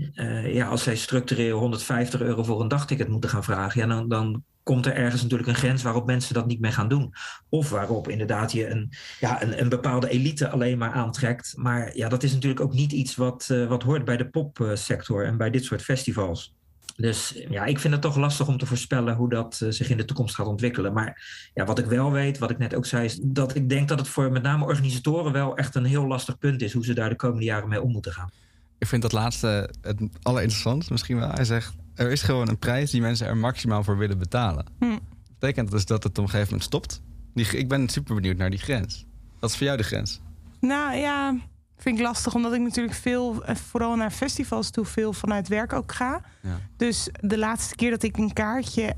[0.45, 4.45] ja, als zij structureel 150 euro voor een dagticket moeten gaan vragen, ja, dan, dan
[4.63, 7.15] komt er ergens natuurlijk een grens waarop mensen dat niet meer gaan doen.
[7.49, 11.55] Of waarop inderdaad je een, ja, een, een bepaalde elite alleen maar aantrekt.
[11.57, 15.37] Maar ja, dat is natuurlijk ook niet iets wat, wat hoort bij de popsector en
[15.37, 16.55] bij dit soort festivals.
[16.97, 19.97] Dus ja, ik vind het toch lastig om te voorspellen hoe dat uh, zich in
[19.97, 20.93] de toekomst gaat ontwikkelen.
[20.93, 21.23] Maar
[21.55, 23.99] ja, wat ik wel weet, wat ik net ook zei, is dat ik denk dat
[23.99, 27.09] het voor met name organisatoren wel echt een heel lastig punt is hoe ze daar
[27.09, 28.31] de komende jaren mee om moeten gaan.
[28.79, 31.31] Ik vind dat laatste het allerinteressantst misschien wel.
[31.31, 34.67] Hij zegt, er is gewoon een prijs die mensen er maximaal voor willen betalen.
[34.79, 34.99] Hm.
[35.39, 37.03] Betekent dus dat het op een gegeven moment stopt?
[37.35, 39.07] Die, ik ben super benieuwd naar die grens.
[39.41, 40.21] Wat is voor jou de grens?
[40.61, 41.37] Nou ja,
[41.83, 45.93] vind ik lastig, omdat ik natuurlijk veel, vooral naar festivals toe, veel vanuit werk ook
[45.93, 46.21] ga.
[46.41, 46.59] Ja.
[46.77, 48.93] Dus de laatste keer dat ik een kaartje uh,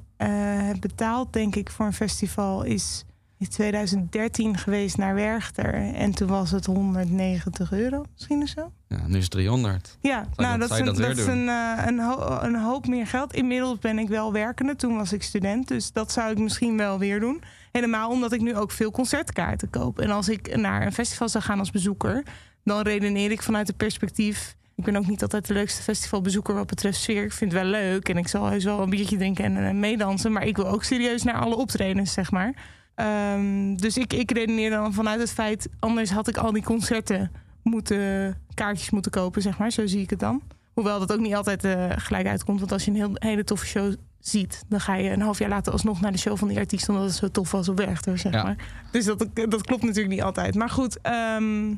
[0.66, 3.04] heb betaald, denk ik, voor een festival is
[3.38, 5.74] in 2013 geweest naar Werchter.
[5.94, 8.72] En toen was het 190 euro, misschien of zo.
[8.88, 9.98] Ja, nu is het 300.
[10.00, 13.32] Ja, nou, dat- is, een, dat is een, eh, een, ho- een hoop meer geld.
[13.34, 14.76] Inmiddels ben ik wel werkende.
[14.76, 15.68] Toen was ik student.
[15.68, 17.42] Dus dat zou ik misschien wel weer doen.
[17.72, 19.98] Helemaal omdat ik nu ook veel concertkaarten koop.
[19.98, 22.22] En als ik naar een festival zou gaan als bezoeker...
[22.64, 24.55] dan redeneer ik vanuit het perspectief...
[24.77, 27.24] Ik ben ook niet altijd de leukste festivalbezoeker wat betreft sfeer.
[27.24, 29.74] Ik vind het wel leuk en ik zal heus wel een biertje drinken en eh,
[29.74, 30.33] meedansen.
[30.33, 32.55] Maar ik wil ook serieus naar alle optredens, zeg maar.
[32.94, 35.68] Ehm, dus ik, ik redeneer dan vanuit het feit...
[35.79, 39.70] anders had ik al die concerten moeten, kaartjes moeten kopen, zeg maar.
[39.70, 40.42] Zo zie ik het dan.
[40.72, 42.59] Hoewel dat ook niet altijd eh, gelijk uitkomt.
[42.59, 44.62] Want als je een heel, hele toffe show ziet...
[44.68, 46.88] dan ga je een half jaar later alsnog naar de show van die artiest...
[46.88, 48.42] omdat het zo tof was op Werchter, zeg Ja.
[48.42, 48.57] maar.
[48.90, 50.55] Dus dat, dat klopt natuurlijk niet altijd.
[50.55, 51.74] Maar goed, ehm,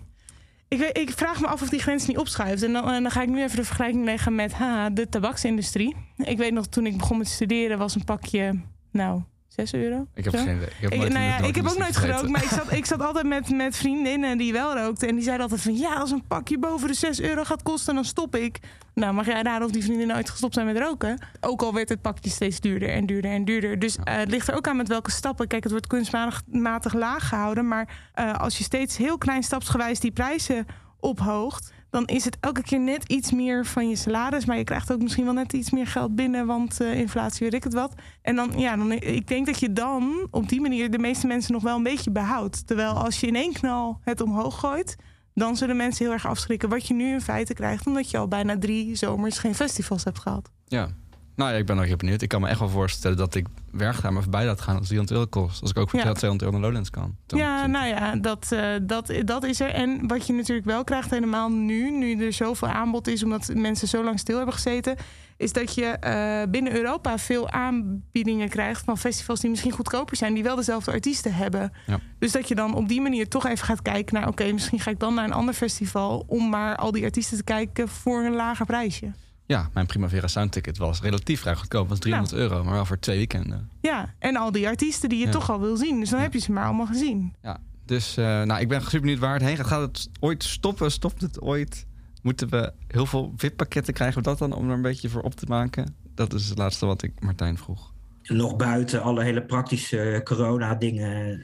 [0.69, 2.63] ik, ik vraag me af of die grens niet opschuift.
[2.63, 4.55] En dan, en dan ga ik nu even de vergelijking leggen met
[4.93, 5.97] de tabaksindustrie.
[6.17, 7.79] Ik weet nog, toen ik begon met studeren...
[7.79, 9.23] was een pakje, nou,
[9.57, 10.07] 6 euro.
[10.15, 10.43] Ik heb Zo.
[10.43, 10.69] geen idee.
[10.69, 13.01] Ik heb, Ik, nou ja, ik heb ook nooit gerookt, maar ik zat, ik zat
[13.01, 15.09] altijd met, met vriendinnen die wel rookten.
[15.09, 17.95] En die zeiden altijd van, ja, als een pakje boven de 6 euro gaat kosten,
[17.95, 18.59] dan stop ik.
[18.95, 21.19] Nou, mag jij raden of die vriendinnen nooit gestopt zijn met roken?
[21.41, 23.79] Ook al werd het pakje steeds duurder en duurder en duurder.
[23.79, 25.47] Dus eh, het ligt er ook aan met welke stappen.
[25.47, 27.69] Kijk, het wordt kunstmatig matig laag gehouden.
[27.69, 30.67] Maar eh, als je steeds heel klein stapsgewijs die prijzen
[31.01, 31.73] ophoogt...
[31.91, 34.45] dan is het elke keer net iets meer van je salaris.
[34.45, 36.47] Maar je krijgt ook misschien wel net iets meer geld binnen...
[36.47, 37.95] want eh, inflatie, weet ik het wat.
[38.23, 40.91] En dan, ja, dan, ik denk dat je dan op die manier...
[40.91, 42.67] de meeste mensen nog wel een beetje behoudt.
[42.67, 44.97] Terwijl als je in één knal het omhoog gooit...
[45.35, 46.69] dan zullen mensen heel erg afschrikken.
[46.69, 47.87] Wat je nu in feite krijgt...
[47.87, 50.51] omdat je al bijna drie zomers geen festivals hebt gehad.
[50.67, 50.89] Ja.
[51.37, 52.23] Nou ja, ik ben nog heel benieuwd.
[52.23, 54.87] Ik kan me echt wel voorstellen dat ik werk daar maar voorbij laat gaan als
[54.87, 55.61] 300 euro kost.
[55.61, 56.13] Als ik ook voor Ja.
[56.13, 57.17] 200 euro naar Lowlands kan.
[57.27, 59.69] Dan- Ja, nou ja, dat, eh, dat, dat is er.
[59.71, 63.89] En wat je natuurlijk wel krijgt helemaal nu, nu er zoveel aanbod is, omdat mensen
[63.89, 64.97] zo lang stil hebben gezeten,
[65.37, 70.35] is dat je eh, binnen Europa veel aanbiedingen krijgt van festivals die misschien goedkoper zijn,
[70.35, 71.73] die wel dezelfde artiesten hebben.
[71.87, 71.99] Ja.
[72.19, 74.91] Dus dat je dan op die manier toch even gaat kijken naar, oké, misschien ga
[74.91, 78.35] ik dan naar een ander festival om maar al die artiesten te kijken voor een
[78.35, 79.11] lager prijsje.
[79.47, 81.89] Ja, mijn Primavera Soundticket was relatief vrij goedkoop.
[81.89, 83.71] was 300 euro, maar wel voor twee weekenden.
[83.81, 85.31] Ja, en al die artiesten die je Ja.
[85.31, 86.01] toch al wil zien.
[86.01, 87.35] Dus dan heb je ze maar allemaal gezien.
[87.43, 89.67] Ja, dus eh, nou, ik ben super benieuwd waar het heen gaat.
[89.67, 90.91] Gaat het ooit stoppen?
[90.91, 91.87] Stopt het ooit?
[92.23, 94.17] Moeten we heel veel VIP-pakketten krijgen?
[94.17, 95.95] we dat dan om er een beetje voor op te maken?
[96.15, 97.95] Dat is het laatste wat ik Martijn vroeg.
[98.23, 101.43] nog buiten alle hele praktische corona-dingen.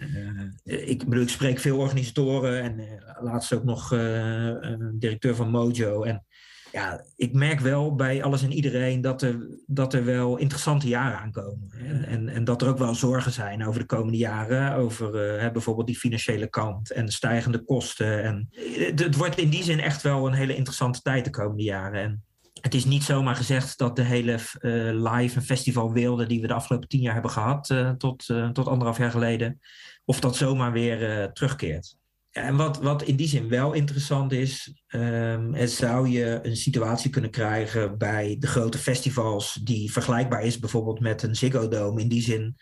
[0.65, 3.99] eh, ik bedoel, ik spreek veel organisatoren en eh, laatst ook nog eh,
[4.93, 6.03] directeur van Mojo.
[6.03, 6.25] En
[6.73, 11.19] ja, ik merk wel bij alles en iedereen dat er, dat er wel interessante jaren
[11.19, 11.71] aankomen.
[11.79, 14.75] En, en, en dat er ook wel zorgen zijn over de komende jaren.
[14.75, 18.23] Over eh, bijvoorbeeld die financiële kant en de stijgende kosten.
[18.23, 21.63] En het, het wordt in die zin echt wel een hele interessante tijd de komende
[21.63, 22.03] jaren.
[22.03, 22.25] En
[22.61, 24.41] het is niet zomaar gezegd dat de hele eh,
[25.13, 28.69] live en festivalwereld die we de afgelopen tien jaar hebben gehad, eh, tot, eh, tot
[28.69, 29.61] anderhalf jaar geleden,
[30.05, 31.97] of dat zomaar weer eh, terugkeert.
[32.33, 37.31] En wat, wat in die zin wel interessant is, er zou je een situatie kunnen
[37.31, 42.01] krijgen bij de grote festivals die vergelijkbaar is bijvoorbeeld met een Ziggo Dome.
[42.01, 42.57] In die zin,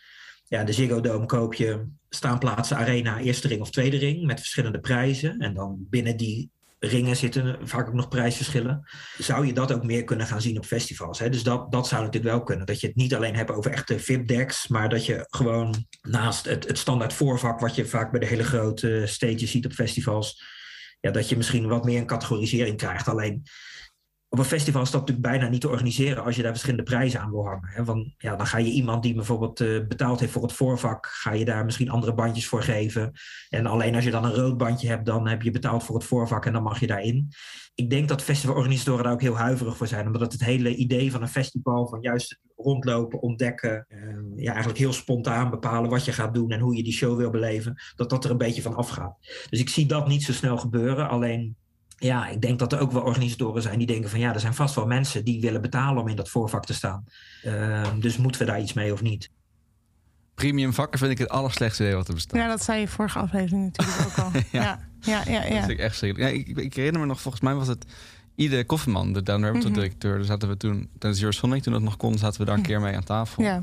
[0.44, 4.80] ja, de Ziggo Dome koop je staanplaatsen arena, eerste ring of tweede ring met verschillende
[4.80, 5.38] prijzen.
[5.38, 6.50] En dan binnen die
[6.80, 8.88] ringen zitten vaak ook nog prijsverschillen.
[9.18, 11.18] Zou je dat ook meer kunnen gaan zien op festivals?
[11.18, 11.28] Hè?
[11.28, 12.66] Dus dat, dat zou natuurlijk wel kunnen.
[12.66, 16.68] Dat je het niet alleen hebt over echte VIP-decks, maar dat je gewoon naast het,
[16.68, 20.42] het standaard voorvak, wat je vaak bij de hele grote stages ziet op festivals,
[21.00, 23.08] ja, dat je misschien wat meer een categorisering krijgt.
[23.08, 23.42] Alleen
[24.32, 27.20] op een festival is dat natuurlijk bijna niet te organiseren als je daar verschillende prijzen
[27.20, 27.68] aan wil hangen.
[27.68, 27.84] Hè?
[27.84, 31.32] Want ja, dan ga je iemand die bijvoorbeeld eh, betaald heeft voor het voorvak, ga
[31.32, 33.12] je daar misschien andere bandjes voor geven.
[33.48, 36.04] En alleen als je dan een rood bandje hebt, dan heb je betaald voor het
[36.04, 37.28] voorvak en dan mag je daarin.
[37.74, 41.22] Ik denk dat festivalorganisatoren daar ook heel huiverig voor zijn, omdat het hele idee van
[41.22, 43.98] een festival, van juist rondlopen, ontdekken, eh,
[44.36, 47.30] ja, eigenlijk heel spontaan bepalen wat je gaat doen en hoe je die show wil
[47.30, 49.16] beleven, dat dat er een beetje van afgaat.
[49.50, 51.08] Dus ik zie dat niet zo snel gebeuren.
[51.08, 51.56] Alleen
[52.00, 54.54] ja, ik denk dat er ook wel organisatoren zijn die denken van ja, er zijn
[54.54, 57.04] vast wel mensen die willen betalen om in dat voorvak te staan.
[57.42, 59.30] Ehm, dus moeten we daar iets mee of niet?
[60.34, 62.40] Premium vakken vind ik het allerslechtste idee wat er bestaat.
[62.40, 64.30] Ja, dat zei je vorige aflevering natuurlijk ook al.
[64.60, 65.32] ja, ja, ja.
[65.32, 66.32] ja, Dat vind ik echt schrikkelijk.
[66.34, 67.84] Ja, ik, ik herinner me nog, volgens mij was het
[68.34, 69.80] Ide Kofferman, de Down Rabbit Hole Mhm.
[69.82, 70.16] directeur.
[70.16, 72.80] Daar zaten we toen, tijdens Eurosonic, toen dat nog kon, zaten we daar een keer
[72.80, 73.42] mee aan tafel.
[73.42, 73.62] Ja.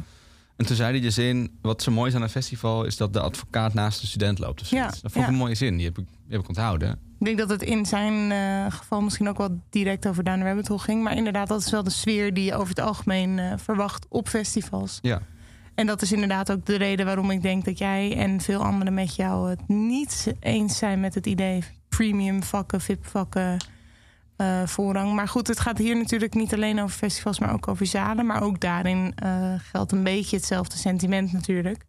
[0.58, 3.14] En toen zei hij de zin, wat zo mooi is aan een festival, is dat
[3.14, 4.62] de advocaat naast de student loopt.
[4.62, 4.96] Of zoiets.
[4.96, 5.28] Ja, dat vond ik ja.
[5.28, 6.92] een mooie zin, die heb ik, die heb ik onthouden.
[7.20, 10.68] Ik denk dat het in zijn eh, geval misschien ook wel direct over Down Rabbit
[10.68, 11.04] Hole ging.
[11.04, 14.28] Maar inderdaad, dat is wel de sfeer die je over het algemeen eh, verwacht op
[14.28, 15.00] festivals.
[15.02, 15.22] Ja.
[15.76, 18.94] En dat is inderdaad ook de reden waarom ik denk dat jij en veel anderen
[18.94, 23.58] met jou het niet eens zijn met het idee premium vakken, VIP vakken,
[24.38, 25.14] eh, voorrang.
[25.14, 28.26] Maar goed, het gaat hier natuurlijk niet alleen over festivals, maar ook over zalen.
[28.26, 31.86] Maar ook daarin eh, geldt een beetje hetzelfde sentiment natuurlijk.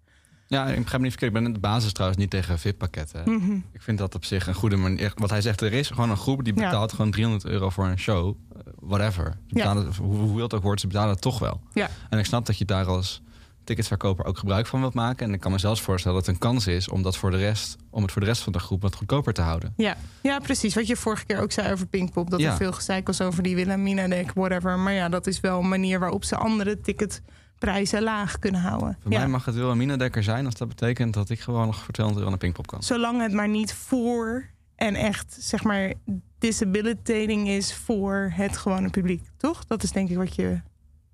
[0.47, 1.31] Ja, ik begrijp me niet verkeerd.
[1.35, 3.23] Ik ben in de basis trouwens niet tegen VIP-pakketten.
[3.33, 3.53] Mhm.
[3.73, 5.13] Ik vind dat op zich een goede manier.
[5.15, 6.65] Wat hij zegt, er is gewoon een groep die Ja.
[6.65, 8.29] betaalt gewoon 300 euro voor een show.
[8.57, 9.25] Eh, Whatever.
[9.25, 9.73] Ze Ja.
[9.75, 11.61] betalen, hoe, hoe het ook wordt, ze betalen het toch wel.
[11.73, 11.89] Ja.
[12.11, 13.23] En ik snap dat je daar als
[13.69, 15.27] ticketsverkoper ook gebruik van wilt maken.
[15.27, 17.37] En ik kan me zelfs voorstellen dat het een kans is om, dat voor de
[17.37, 19.73] rest, om het voor de rest van de groep wat goedkoper te houden.
[19.77, 19.97] Ja.
[20.23, 20.75] ja, precies.
[20.75, 22.31] Wat je vorige keer ook zei over Pinkpop.
[22.31, 22.51] Dat Ja.
[22.51, 24.79] er veel gezeik was over die Wilhelmina-deck, whatever.
[24.79, 28.97] Maar ja, dat is wel een manier waarop ze andere ticketprijzen laag kunnen houden.
[29.03, 29.19] Voor ja.
[29.19, 32.17] mij mag het wel een zijn als dat betekent dat ik gewoon nog voor 200
[32.19, 32.83] euro naar Pinkpop kan.
[32.83, 35.93] Zolang het maar niet voor en echt, zeg maar,
[36.39, 39.23] disabilitating is voor het gewone publiek.
[39.37, 39.65] Toch?
[39.65, 40.61] Dat is denk ik wat je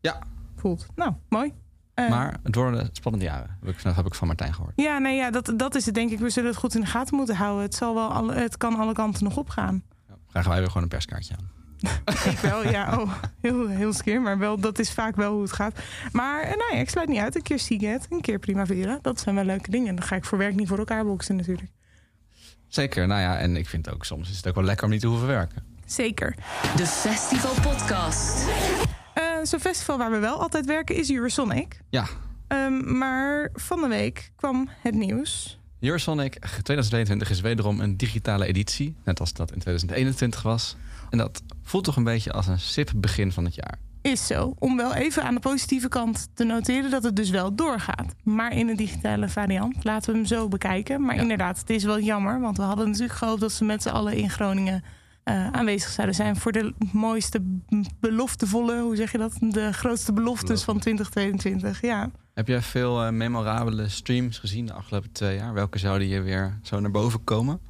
[0.01, 0.19] Ja.
[0.57, 0.87] voelt.
[0.95, 1.53] Nou, mooi.
[1.95, 3.59] Eh, Maar het worden spannende jaren.
[3.83, 4.73] Dat heb ik van Martijn gehoord.
[4.77, 6.19] Ja, nee, ja dat, dat is het denk ik.
[6.19, 7.63] We zullen het goed in de gaten moeten houden.
[7.63, 9.83] Het, zal wel alle, het kan alle kanten nog opgaan.
[10.09, 11.53] Ja, krijgen wij weer gewoon een perskaartje aan.
[12.33, 12.99] Ik wel, ja.
[13.01, 14.21] Oh, heel, heel skeer.
[14.21, 15.79] Maar wel, dat is vaak wel hoe het gaat.
[16.13, 17.35] Maar eh, nou ja, ik sluit niet uit.
[17.37, 18.99] Een keer Seagate, een keer Primavera.
[19.03, 19.95] Dat zijn wel leuke dingen.
[19.95, 21.71] Dan ga ik voor werk niet voor elkaar boksen natuurlijk.
[22.69, 25.01] Zeker, nou ja, en ik vind ook soms is het ook wel lekker om niet
[25.01, 25.63] te hoeven werken.
[25.87, 26.35] Zeker.
[26.77, 28.47] De Festival Podcast.
[29.47, 31.81] Zo'n festival waar we wel altijd werken is Eurosonic.
[31.91, 32.07] Ja,
[32.49, 35.59] Ehm, maar van de week kwam het nieuws.
[35.81, 38.97] Eurosonic 2022 is wederom een digitale editie.
[39.05, 40.77] Net als dat in 2021 was.
[41.11, 43.79] En dat voelt toch een beetje als een sip begin van het jaar.
[44.03, 44.55] Is zo.
[44.59, 48.15] Om wel even aan de positieve kant te noteren dat het dus wel doorgaat.
[48.23, 49.85] Maar in een digitale variant.
[49.85, 51.03] Laten we hem zo bekijken.
[51.03, 51.21] Maar Ja.
[51.23, 52.41] inderdaad, het is wel jammer.
[52.41, 54.85] Want we hadden natuurlijk gehoopt dat ze met z'n allen in Groningen
[55.25, 56.37] eh, aanwezig zouden zijn.
[56.37, 57.43] Voor de mooiste,
[58.01, 59.37] beloftevolle, hoe zeg je dat?
[59.41, 61.81] De grootste beloftes van 2022.
[61.81, 62.11] Ja.
[62.35, 65.53] Heb jij veel eh, memorabele streams gezien de afgelopen twee jaar?
[65.53, 67.61] Welke zouden je weer zo naar boven komen?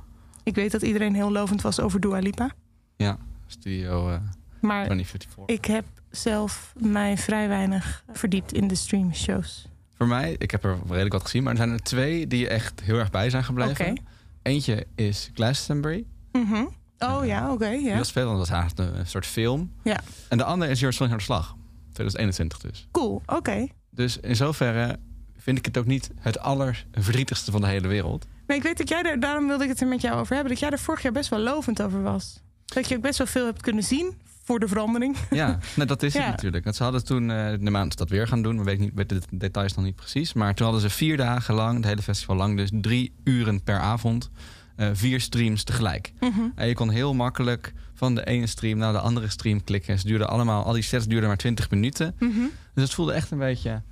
[0.43, 2.51] Ik weet dat iedereen heel lovend was over Dua Lipa.
[2.97, 4.19] Ja, Studio eh
[4.61, 5.57] Maar 2054.
[5.57, 9.69] ik heb zelf mij vrij weinig verdiept in de streamshows.
[9.97, 12.81] Voor mij, ik heb er redelijk wat gezien, maar er zijn er twee die echt
[12.81, 14.01] heel erg bij zijn gebleven.
[14.43, 16.05] Eentje is Glastonbury.
[16.33, 16.65] Mhm.
[16.99, 17.69] Oh ja, oké.
[17.69, 18.05] Ja.
[18.05, 19.73] veel, want dat was haast een soort film.
[19.83, 20.01] Ja.
[20.29, 21.55] En de andere is naar de slag.
[21.93, 22.89] 2021 dus.
[22.91, 23.67] Cool, oké.
[23.91, 24.99] Dus in zoverre
[25.37, 28.27] vind ik het ook niet het allerverdrietigste van de hele wereld.
[28.47, 30.53] Nee, ik weet dat jij er, daarom wilde ik het er met jou over hebben,
[30.53, 32.43] dat jij er vorig jaar best wel lovend over was.
[32.65, 35.17] Dat je ook best wel veel hebt kunnen zien voor de verandering.
[35.31, 36.21] Ja, nee, dat is Ja.
[36.21, 36.65] het natuurlijk.
[36.65, 38.59] Want ze hadden toen eh, de maand dat weer gaan doen.
[38.59, 40.33] We weten niet, weet de details nog niet precies.
[40.33, 43.79] Maar toen hadden ze vier dagen lang, het hele festival lang, dus drie uren per
[43.79, 44.31] avond.
[44.77, 46.13] Eh, vier streams tegelijk.
[46.21, 46.41] Mhm.
[46.55, 49.99] En je kon heel makkelijk van de ene stream naar de andere stream klikken.
[49.99, 52.15] Ze duurden allemaal, al die sets duurden maar 20 minuten.
[52.19, 52.41] Mhm.
[52.75, 53.83] Dus het voelde echt een beetje,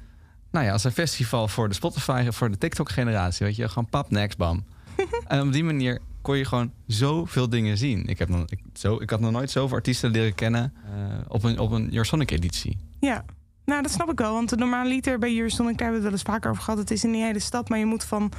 [0.51, 3.47] nou ja, als een festival voor de Spotify, voor de TikTok-generatie.
[3.47, 4.65] Weet je, gewoon pap, next, bam.
[5.29, 8.07] en op die manier kon je gewoon zoveel dingen zien.
[8.07, 10.93] Ik, heb nog, ik, zo, ik had nog nooit zoveel artiesten leren kennen eh,
[11.29, 12.79] op een, op een Your Sonic-editie.
[13.01, 13.25] Ja,
[13.65, 14.33] nou dat snap ik wel.
[14.33, 16.79] Want de normale liter bij Eurosonic, daar hebben we het wel eens vaker over gehad.
[16.79, 18.33] Het is in die hele stad, maar je moet van,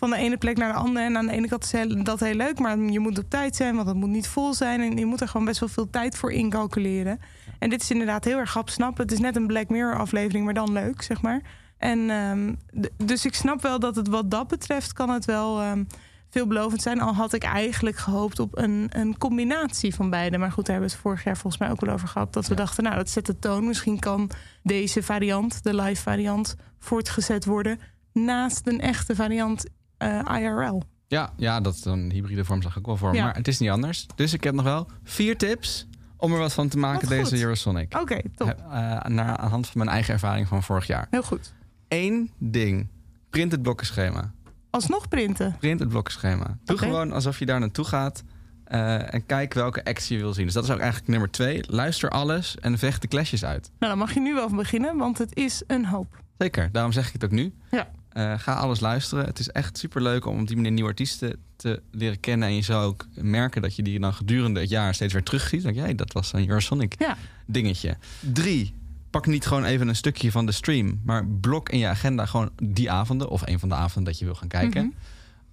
[0.00, 1.04] van de ene plek naar de andere.
[1.04, 3.74] En aan de ene kant is dat heel leuk, maar je moet op tijd zijn,
[3.74, 4.80] want het moet niet vol zijn.
[4.80, 7.20] En je moet er gewoon best wel veel tijd voor incalculeren.
[7.58, 9.02] En dit is inderdaad heel erg grap snappen.
[9.02, 11.42] Het is net een Black Mirror aflevering, maar dan leuk, zeg maar.
[11.78, 12.54] En ehm,
[12.96, 15.84] dus ik snap wel dat het wat dat betreft kan het wel ehm,
[16.30, 17.00] veelbelovend zijn.
[17.00, 20.38] Al had ik eigenlijk gehoopt op een, een combinatie van beide.
[20.38, 22.32] Maar goed, daar hebben we het vorig jaar volgens mij ook wel over gehad.
[22.32, 23.66] Dat we dachten, nou, dat zet de toon.
[23.66, 24.30] Misschien kan
[24.62, 27.80] deze variant, de live variant, voortgezet worden
[28.12, 29.64] naast een echte variant
[30.00, 30.82] eh, IRL.
[31.06, 33.14] Ja, ja, dat is een hybride vorm zag ik wel voor.
[33.14, 33.24] Ja.
[33.24, 34.06] Maar het is niet anders.
[34.14, 35.86] Dus ik heb nog wel vier tips
[36.16, 37.40] om er wat van te maken Wat deze goed.
[37.42, 37.98] Eurosonic.
[38.00, 38.46] Oké, top.
[38.46, 41.06] Heb, eh, naar, aan de hand van mijn eigen ervaring van vorig jaar.
[41.10, 41.52] Heel goed.
[41.88, 42.88] Eén ding.
[43.30, 44.32] Print het blokkenschema.
[44.70, 45.56] Alsnog printen.
[45.58, 46.58] Print het blokkenschema.
[46.64, 48.22] Doe gewoon alsof je daar naartoe gaat.
[48.64, 50.44] eh, en kijk welke actie je wil zien.
[50.44, 51.64] Dus dat is ook eigenlijk nummer twee.
[51.66, 53.70] Luister alles en vecht de clashes uit.
[53.78, 56.18] Nou, dan mag je nu wel beginnen, want het is een hoop.
[56.38, 57.54] Zeker, daarom zeg ik het ook nu.
[57.70, 57.88] Ja.
[58.10, 59.24] Eh, ga alles luisteren.
[59.24, 62.48] Het is echt superleuk om op die manier nieuwe artiesten te leren kennen.
[62.48, 65.62] En je zou ook merken dat je die dan gedurende het jaar steeds weer terugziet.
[65.62, 67.16] Dan denk hey, dat was een Eurosonic Ja.
[67.46, 67.96] dingetje.
[68.32, 68.74] Drie,
[69.10, 71.00] pak niet gewoon even een stukje van de stream.
[71.04, 73.28] Maar blok in je agenda gewoon die avonden.
[73.30, 74.94] Of een van de avonden dat je wil gaan kijken.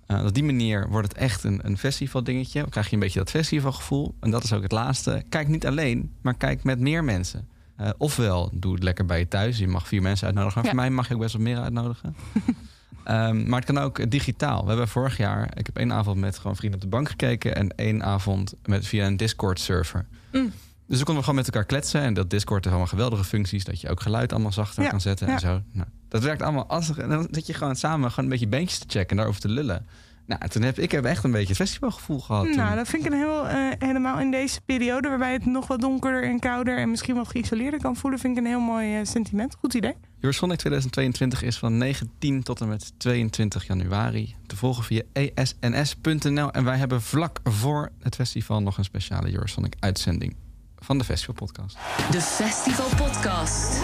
[0.06, 2.62] Eh, op die manier wordt het echt een, een festival dingetje.
[2.62, 4.16] Dan krijg je een beetje dat festivalgevoel.
[4.20, 5.24] En dat is ook het laatste.
[5.30, 7.48] Kijk niet alleen, maar kijk met meer mensen.
[7.78, 9.58] Eh, ofwel, doe het lekker bij je thuis.
[9.58, 10.56] Je mag vier mensen uitnodigen.
[10.62, 10.76] Maar Ja.
[10.76, 12.16] voor mij mag je ook best wel meer uitnodigen.
[13.04, 14.62] Ehm, maar het kan ook digitaal.
[14.62, 15.58] We hebben vorig jaar...
[15.58, 17.56] Ik heb één avond met gewoon vrienden op de bank gekeken...
[17.56, 20.06] en één avond met, via een Discord-server.
[20.32, 20.52] Mm.
[20.88, 22.02] Dus dan konden we gewoon met elkaar kletsen.
[22.02, 23.64] En dat Discord heeft allemaal geweldige functies.
[23.64, 25.34] Dat je ook geluid allemaal zachter Ja, kan zetten ja.
[25.34, 25.62] en zo.
[25.72, 26.68] Nou, dat werkt allemaal.
[26.68, 29.42] Als, en dan zit je gewoon samen gewoon een beetje beentjes te checken en daarover
[29.42, 29.86] te lullen.
[30.28, 32.46] Nou, toen heb ik heb echt een beetje het festivalgevoel gehad.
[32.46, 32.56] toen.
[32.56, 35.08] Nou, dat vind ik een heel, eh, helemaal in deze periode...
[35.08, 36.78] waarbij het nog wat donkerder en kouder...
[36.78, 38.20] en misschien wat geïsoleerder kan voelen...
[38.20, 39.56] vind ik een heel mooi eh, sentiment.
[39.60, 39.96] Goed idee.
[40.20, 46.52] Eurosonic 2022 is van 19 tot en met 22 januari te volgen via esns.nl.
[46.52, 50.36] En wij hebben vlak voor het festival nog een speciale Eurosonic uitzending
[50.80, 51.78] van de Festival Podcast.
[52.12, 53.82] De Festival Podcast.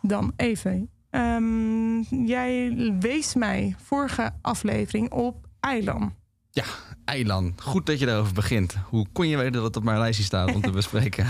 [0.00, 0.93] Dan even.
[1.14, 6.12] Ehm, jij wees mij vorige aflevering op Eiland.
[6.50, 6.64] Ja,
[7.04, 7.60] Eiland.
[7.62, 8.76] Goed dat je daarover begint.
[8.88, 11.26] Hoe kon je weten dat het op mijn lijstje staat om te bespreken?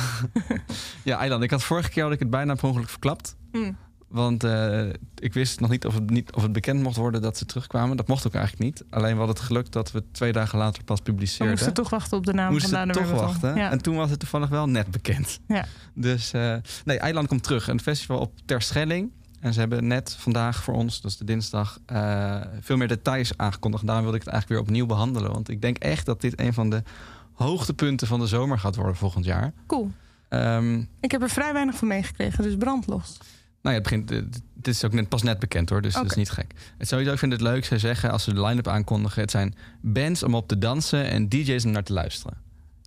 [1.03, 1.43] ja, Eiland.
[1.43, 3.37] Ik had vorige keer had ik het bijna per ongeluk verklapt.
[3.53, 3.77] Mm.
[4.09, 7.39] Want eh, ik wist nog niet of, het niet of het bekend mocht worden dat
[7.39, 7.97] ze terugkwamen.
[7.97, 8.85] Dat mocht ook eigenlijk niet.
[8.91, 11.49] Alleen we hadden het geluk dat we twee dagen later pas We publiceerden.
[11.55, 13.55] moesten toch wachten op de naam moesten van de toch wachten.
[13.57, 13.71] Ja.
[13.71, 15.41] En toen was het toevallig wel net bekend.
[15.49, 15.65] Ja.
[15.95, 17.69] Dus eh, nee, Eiland komt terug.
[17.69, 19.11] Een festival op Terschelling.
[19.45, 23.37] En ze hebben net vandaag voor ons, dat is de dinsdag, eh, veel meer details
[23.37, 23.87] aangekondigd.
[23.87, 25.33] Daarom wilde ik het eigenlijk weer opnieuw behandelen.
[25.33, 26.83] Want ik denk echt dat dit een van de
[27.33, 29.53] hoogtepunten van de zomer gaat worden volgend jaar.
[29.67, 29.91] Cool.
[30.29, 33.19] Ehm, Ik heb er vrij weinig van meegekregen, dus brandlos.
[33.63, 34.09] nou ja, het begint.
[34.55, 36.53] Dit is ook net, pas net bekend hoor, dus dat is niet gek.
[36.79, 39.55] Het sowieso, ik vind het leuk, ze zeggen als ze de line-up aankondigen: het zijn
[39.81, 42.37] bands om op te dansen en DJ's om naar te luisteren.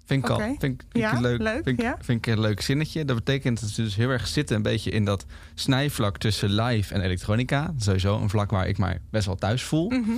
[0.07, 0.43] Vind ik Oké.
[0.43, 0.55] al.
[0.59, 1.97] Vind, Ja, ik leuk, leuk, vind, ik- ja.
[2.01, 3.05] vind ik een leuk zinnetje.
[3.05, 6.93] Dat betekent dat ze dus heel erg zitten een beetje in dat snijvlak tussen live
[6.93, 7.73] en elektronica.
[7.77, 9.89] Sowieso een vlak waar ik mij best wel thuis voel.
[9.89, 10.11] Mhm.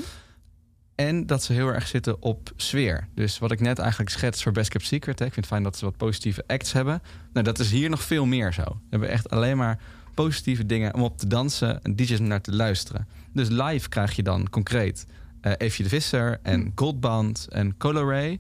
[0.96, 3.08] En dat ze heel erg zitten op sfeer.
[3.16, 5.20] Dus wat ik net eigenlijk schets voor Best Kept Secret.
[5.20, 7.02] Hè, ik vind het fijn dat ze wat positieve acts hebben.
[7.34, 8.64] Nou, dat is hier nog veel meer zo.
[8.64, 9.80] We hebben echt alleen maar
[10.14, 13.08] positieve dingen om op te dansen en DJ's naar te luisteren.
[13.34, 15.06] Dus live krijg je dan concreet
[15.58, 18.40] Eefje de Visser en Goldband en Coloray.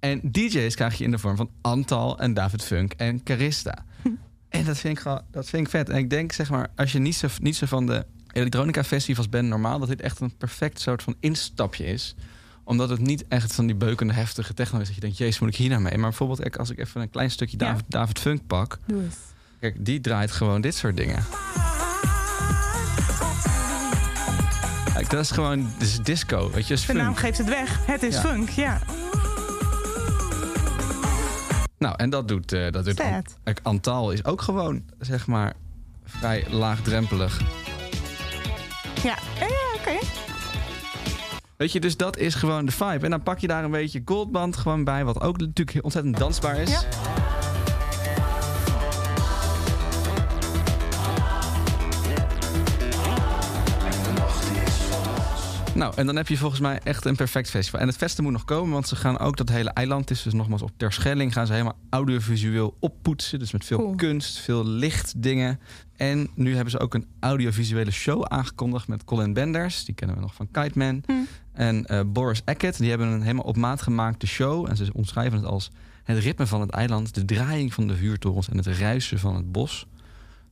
[0.00, 3.74] En DJ's krijg je in de vorm van Antal en David Funk en Carista.
[4.48, 5.88] En dat vind ik gewoon, dat vind ik vet.
[5.88, 9.28] En ik denk, zeg maar, als je niet zo, niet zo van de elektronica festivals
[9.28, 12.14] bent normaal, dat dit echt een perfect soort van instapje is.
[12.64, 14.86] Omdat het niet echt van die beukende, heftige techno is.
[14.86, 15.92] Dat je denkt, jezus, moet ik hier nou mee?
[15.98, 17.76] Maar bijvoorbeeld, als ik even een klein stukje Ja.
[17.88, 18.78] David, Funk pak.
[18.86, 19.02] Doe.
[19.60, 21.24] Kijk, die draait gewoon dit soort dingen.
[24.94, 27.86] Kijk, dat is gewoon dat is disco, weet je, is De naam geeft het weg.
[27.86, 28.20] Het is Ja.
[28.20, 28.80] funk, ja.
[31.78, 33.38] Nou, en dat doet, eh dat doet Vet.
[33.44, 35.52] Kijk, Antal is ook gewoon, zeg maar,
[36.04, 37.40] vrij laagdrempelig.
[39.02, 40.06] Ja, ja, ja, oké.
[41.56, 43.04] Weet je, dus dat is gewoon de vibe.
[43.04, 46.56] En dan pak je daar een beetje goldband gewoon bij, wat ook natuurlijk ontzettend dansbaar
[46.56, 46.70] is.
[46.70, 47.17] Ja.
[55.78, 57.80] Nou, en dan heb je volgens mij echt een perfect festival.
[57.80, 60.32] En het festival moet nog komen, want ze gaan ook dat hele eiland, is dus
[60.32, 63.38] nogmaals op Terschelling, gaan ze helemaal audiovisueel oppoetsen.
[63.38, 63.94] Dus met veel Cool.
[63.94, 65.60] kunst, veel lichtdingen.
[65.96, 69.84] En nu hebben ze ook een audiovisuele show aangekondigd met Colin Benders.
[69.84, 71.02] Die kennen we nog van Kite Man.
[71.06, 71.12] Hm.
[71.52, 72.78] En eh, Boris Eckert.
[72.78, 74.68] Die hebben een helemaal op maat gemaakte show.
[74.68, 75.70] En ze omschrijven het als
[76.04, 79.52] het ritme van het eiland, de draaiing van de vuurtorens en het ruisen van het
[79.52, 79.86] bos.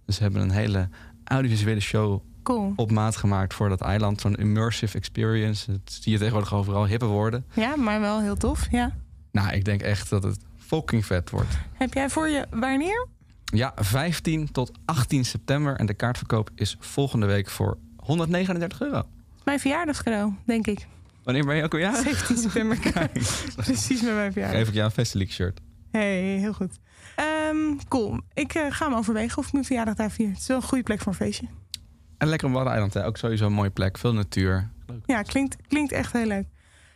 [0.05, 0.89] Dus ze hebben een hele
[1.25, 2.72] audiovisuele show Cool.
[2.76, 4.20] op maat gemaakt voor dat eiland.
[4.20, 5.72] Zo'n immersive experience.
[5.72, 7.44] Dat zie je tegenwoordig overal hippe worden.
[7.52, 8.94] Ja, maar wel heel tof, ja.
[9.32, 11.59] Nou, ik denk echt dat het fucking vet wordt.
[11.72, 13.06] Heb jij voor je wanneer?
[13.44, 15.76] Ja, 15 tot 18 september.
[15.76, 19.02] En de kaartverkoop is volgende week voor 139 euro.
[19.44, 20.87] Mijn verjaardagscadeau, denk ik.
[21.24, 21.94] Wanneer ben je ook alweer?
[21.94, 22.78] 17 september.
[23.56, 24.59] Precies met mijn verjaardag.
[24.59, 25.61] Geef ik jou een Festileak shirt.
[25.90, 26.78] Hey, heel goed.
[27.16, 28.20] Ehm, cool.
[28.35, 30.28] Ik eh, ga me overwegen of ik mijn verjaardag daar vier.
[30.28, 31.46] Het is wel een goede plek voor een feestje.
[32.18, 33.07] En lekker op Waddeneiland, hè?
[33.07, 33.98] ook sowieso een mooie plek.
[33.98, 34.70] Veel natuur.
[34.87, 35.02] Leuk.
[35.07, 36.46] Ja, klinkt, klinkt echt heel leuk.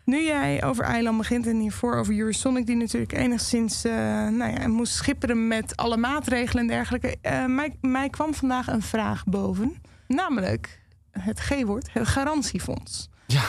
[0.04, 2.66] Nu jij over eiland begint en hiervoor over Eurosonic...
[2.66, 3.92] die natuurlijk enigszins eh,
[4.28, 7.16] nou ja, moest schipperen met alle maatregelen en dergelijke...
[7.20, 9.76] eh, mij, mij kwam vandaag een vraag boven.
[10.06, 10.80] Namelijk
[11.11, 13.09] het G-woord, het garantiefonds.
[13.26, 13.42] Ja.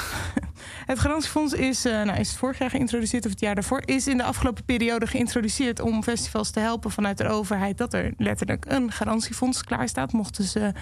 [0.85, 3.81] Het garantiefonds is, eh, nou, is het vorig jaar geïntroduceerd of het jaar daarvoor...
[3.85, 7.77] is in de afgelopen periode geïntroduceerd om festivals te helpen vanuit de overheid...
[7.77, 10.11] dat er letterlijk een garantiefonds klaar staat.
[10.11, 10.73] Mochten ze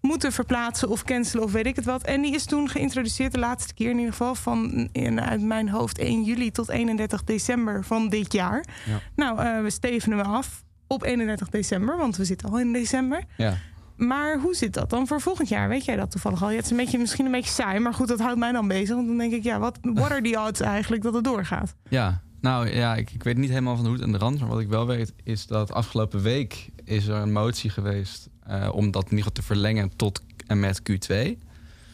[0.00, 2.02] moeten verplaatsen of cancelen of weet ik het wat.
[2.02, 4.34] En die is toen geïntroduceerd de laatste keer in ieder geval...
[4.34, 8.64] van in, uit mijn hoofd 1 juli tot 31 december van dit jaar.
[8.86, 9.00] Ja.
[9.16, 13.24] Nou, eh, we stevenen we af op 31 december, want we zitten al in december.
[13.36, 13.56] Ja.
[13.96, 15.68] Maar hoe zit dat dan voor volgend jaar?
[15.68, 16.50] Weet jij dat toevallig al?
[16.50, 18.68] Ja, het is een beetje, misschien een beetje saai, maar goed, dat houdt mij dan
[18.68, 18.94] bezig.
[18.94, 21.74] Want dan denk ik, ja, wat what are the odds eigenlijk dat het doorgaat?
[21.88, 24.40] Ja, nou ja, ik, ik weet niet helemaal van de hoed en de rand.
[24.40, 28.28] Maar wat ik wel weet is dat afgelopen week is er een motie geweest...
[28.46, 31.14] eh, om dat in ieder geval te verlengen tot en met Q2.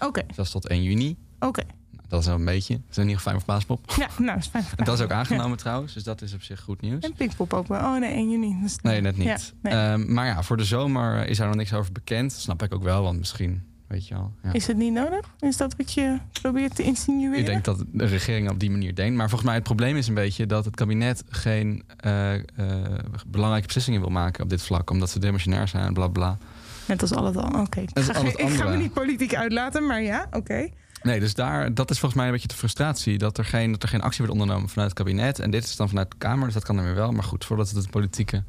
[0.01, 1.17] Oké, Dus dat is tot 1 juni.
[1.41, 1.63] oké.
[1.91, 2.75] Nou, dat is wel een beetje.
[2.75, 3.91] Dat is in ieder geval fijn voor Paaspop.
[3.97, 4.65] Ja, nou, is fijn.
[4.77, 5.95] En dat is ook aangenomen trouwens.
[5.95, 7.03] Dus dat is op zich goed nieuws.
[7.05, 7.79] En Pinkpop ook wel.
[7.81, 8.57] Oh nee, 1 juni.
[8.63, 9.27] Dat Nee, net niet.
[9.27, 9.73] Ja, nee.
[9.73, 12.31] Ehm, maar ja, voor de zomer is daar nog niks over bekend.
[12.31, 13.63] Dat snap ik ook wel, want misschien
[13.97, 14.33] weet je wel.
[14.43, 14.53] Ja.
[14.53, 15.21] Is het niet nodig?
[15.41, 17.39] Is dat wat je probeert te insinueren?
[17.39, 19.17] Ik denk dat de regering op die manier denkt.
[19.17, 22.43] Maar volgens mij het probleem is een beetje dat het kabinet geen eh, eh,
[23.27, 24.91] belangrijke beslissingen wil maken op dit vlak.
[24.91, 26.39] Omdat ze demissionair zijn en bla bla.
[26.87, 27.61] Net als al het al.
[27.61, 27.81] Oké.
[27.81, 30.69] Ik, ga ik me niet politiek uitlaten, maar ja, oké.
[31.03, 33.19] Nee, dus daar, dat is volgens mij een beetje de frustratie.
[33.19, 35.39] Dat er, geen, dat er geen actie wordt ondernomen vanuit het kabinet.
[35.39, 37.13] En dit is dan vanuit de Kamer, dus dat kan er weer wel.
[37.13, 38.43] Maar goed, voordat het een politieke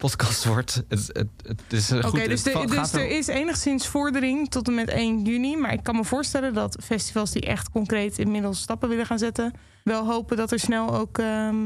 [0.00, 0.82] podcast wordt.
[0.88, 2.24] Het, het, het is eh, Oké, goed.
[2.28, 5.56] dus, de- dus er is enigszins vordering tot en met 1 juni.
[5.56, 9.52] Maar ik kan me voorstellen dat festivals die echt concreet inmiddels stappen willen gaan zetten...
[9.84, 11.56] wel hopen dat er snel ook ehm,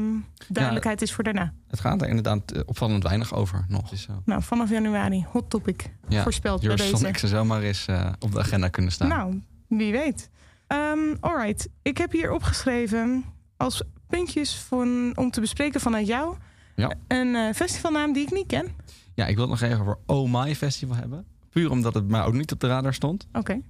[0.47, 1.53] duidelijkheid is voor daarna.
[1.67, 3.91] Het gaat er inderdaad eh, opvallend weinig over nog.
[3.91, 4.21] Is zo.
[4.25, 5.93] Nou, vanaf januari, hot topic.
[6.07, 7.27] Ja, Voorspeld bij Eurosonic deze.
[7.27, 9.07] zou zomaar eens eh, op de agenda kunnen staan.
[9.07, 10.29] Nou, wie weet.
[10.67, 13.25] Ehm alright, ik heb hier opgeschreven
[13.57, 16.35] als puntjes van, om te bespreken vanuit jou...
[16.75, 16.93] Ja.
[17.07, 18.67] een eh, festivalnaam die ik niet ken.
[19.13, 21.25] Ja, ik wil het nog even over Oh My Festival hebben.
[21.49, 23.27] Puur omdat het maar ook niet op de radar stond.
[23.33, 23.61] Oké.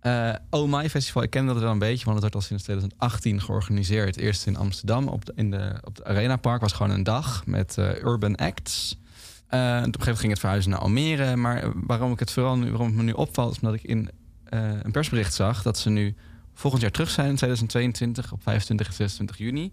[0.00, 2.62] Eh oh My Festival, ik ken dat wel een beetje, want het werd al sinds
[2.62, 4.16] 2018 georganiseerd.
[4.16, 7.46] Eerst in Amsterdam op de, in de, op de Arena Park was gewoon een dag
[7.46, 8.98] met eh, urban acts.
[9.46, 11.36] En op een gegeven moment ging het verhuizen naar Almere.
[11.36, 14.10] Maar waarom ik het vooral nu, waarom het me nu opvalt, is omdat ik in
[14.48, 16.14] een persbericht zag dat ze nu
[16.54, 19.72] volgend jaar terug zijn in 2022 op 25 en 26 juni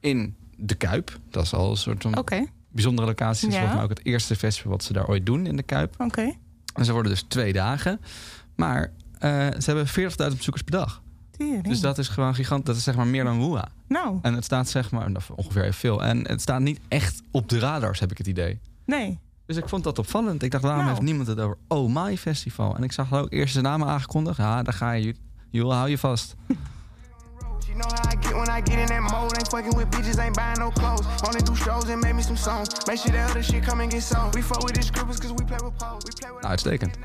[0.00, 1.18] in de Kuip.
[1.30, 2.24] Dat is al een soort van
[2.70, 3.48] bijzondere locatie.
[3.48, 3.66] Het is Ja.
[3.66, 5.94] volgens mij ook het eerste festival wat ze daar ooit doen in de Kuip.
[6.00, 6.32] oké.
[6.74, 8.00] En ze worden dus twee dagen.
[8.54, 11.02] Maar eh, ze hebben 40.000 bezoekers per dag.
[11.62, 12.66] Dus dat is gewoon gigant.
[12.66, 13.68] Dat is zeg maar meer dan Woeha.
[13.88, 16.04] Nou, En het staat zeg maar nou, ongeveer even veel.
[16.04, 18.58] En het staat niet echt op de radars, heb ik het idee.
[18.84, 19.18] nee.
[19.46, 20.42] Dus ik vond dat opvallend.
[20.42, 20.94] Ik dacht, waarom Nou.
[20.94, 22.76] heeft niemand het over Oh My Festival?
[22.76, 24.36] En ik zag ook eerst de namen aangekondigd.
[24.36, 25.14] Ja, daar ga je.
[25.50, 26.34] Joel, hou je vast.
[27.78, 29.38] Know how I get when I get in that mode.
[29.38, 31.06] Ain't fucking with bitches, ain't buying no clothes.
[31.26, 32.68] Only do shows and make me some songs.
[32.88, 34.34] Make sure that other shit come and get sold.
[34.34, 36.02] We fuck with these scribbles cause we play with pose.
[36.04, 36.98] We play with uitstekend.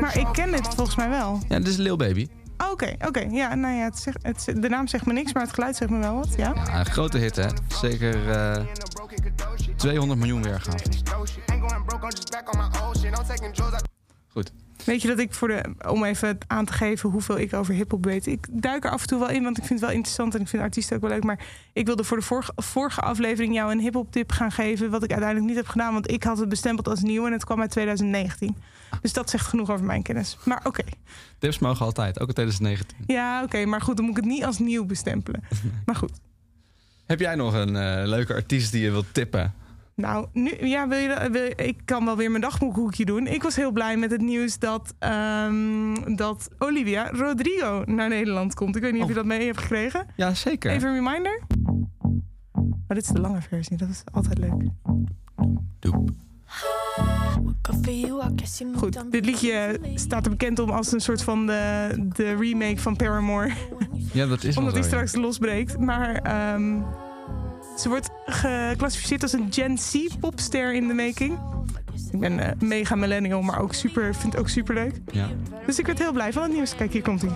[0.00, 1.40] Maar ik ken dit volgens mij wel.
[1.48, 2.28] Ja, dit is Lil Baby.
[2.58, 3.20] Oh, Oké, oké.
[3.20, 5.90] Ja, nou ja, het zegt, het, de naam zegt me niks, maar het geluid zegt
[5.90, 6.34] me wel wat.
[6.36, 6.52] Ja.
[6.54, 7.46] Ja, een grote hit, hè?
[7.80, 8.64] Zeker eh,
[9.36, 9.78] do shit.
[9.78, 10.80] 200 miljoen weergaven.
[14.28, 14.52] Goed.
[14.90, 18.04] Weet je dat ik voor de, om even aan te geven hoeveel ik over hip-hop
[18.04, 18.26] weet.
[18.26, 20.40] Ik duik er af en toe wel in, want ik vind het wel interessant en
[20.40, 21.24] ik vind artiesten ook wel leuk.
[21.24, 21.38] Maar
[21.72, 24.90] ik wilde voor de vorige, vorige aflevering jou een hip-hop tip gaan geven.
[24.90, 27.44] Wat ik uiteindelijk niet heb gedaan, want ik had het bestempeld als nieuw en het
[27.44, 28.56] kwam uit 2019.
[29.02, 30.38] Dus dat zegt genoeg over mijn kennis.
[30.44, 30.84] Maar oké.
[31.38, 32.96] Tips mogen altijd, ook in 2019.
[33.06, 33.64] Ja, oké.
[33.64, 35.42] maar goed, dan moet ik het niet als nieuw bestempelen.
[35.86, 36.20] Maar goed.
[37.06, 39.54] Heb jij nog een eh, leuke artiest die je wilt tippen?
[40.00, 43.26] Nou, nu, ja, wil je, wil je- ik kan wel weer mijn dagboekhoekje doen.
[43.26, 48.76] Ik was heel blij met het nieuws dat, ehm, dat Olivia Rodrigo naar Nederland komt.
[48.76, 49.18] Ik weet niet of je Oh.
[49.18, 50.06] dat mee hebt gekregen.
[50.16, 50.70] Ja, zeker.
[50.70, 51.40] Even een reminder.
[52.52, 53.76] Oh, dit is de lange versie.
[53.76, 54.68] Dat is altijd leuk.
[55.78, 56.10] Doep.
[58.76, 62.96] Goed, dit liedje staat er bekend om als een soort van de, de remake van
[62.96, 63.50] Paramore.
[64.12, 65.78] Ja, dat is Omdat hij straks losbreekt.
[65.78, 66.78] Maar ehm,
[67.80, 71.38] ze wordt geclassificeerd als een Gen Z popster in de making.
[72.12, 74.94] Ik ben eh, mega millennial, maar ook super, vind het ook super leuk.
[75.12, 75.28] Ja.
[75.66, 76.74] Dus ik werd heel blij van het nieuws.
[76.74, 77.30] Kijk, hier komt hij.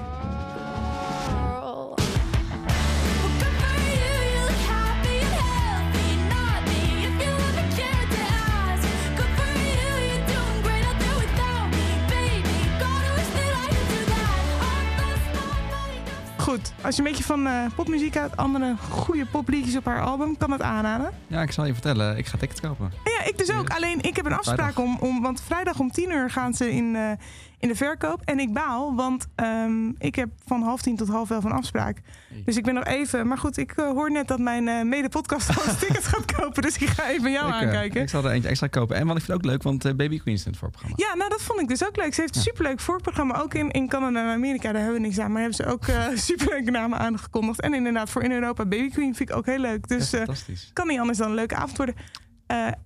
[16.83, 20.51] Als je een beetje van eh, popmuziek houdt, andere goede popliedjes op haar album, kan
[20.51, 21.11] het aanraden.
[21.27, 22.19] ja, ik zal je vertellen.
[22.19, 22.93] Ik ga tickets kopen.
[23.25, 23.69] Ja, ik dus ook.
[23.69, 25.23] Alleen ik heb een afspraak om, om.
[25.23, 27.11] Want vrijdag om 10 uur gaan ze in, eh,
[27.59, 28.21] in de verkoop.
[28.25, 32.01] En ik baal, want ehm, ik heb van half tien tot half elf een afspraak.
[32.45, 33.27] Dus ik ben nog even.
[33.27, 36.63] Maar goed, ik eh, hoor net dat mijn eh mede-podcast al tickets gaat kopen.
[36.63, 38.03] Dus ik ga even jou aankijken.
[38.03, 38.97] ik zal er eentje extra kopen.
[38.97, 40.97] En wat ik vind ook leuk, want Baby Queen is in het voorprogramma.
[40.99, 42.15] Ja, nou dat vond ik dus ook leuk.
[42.15, 43.41] Ze heeft een superleuk voorprogramma.
[43.41, 45.33] Ook in, in Canada en Amerika, daar hebben we niks aan.
[45.33, 45.85] Maar hebben ze ook
[46.31, 47.61] superleuke namen aangekondigd.
[47.61, 49.89] En inderdaad, voor in Europa Baby Queen vind ik ook heel leuk.
[49.89, 50.15] Dus
[50.73, 51.95] kan niet anders dan een leuke avond worden.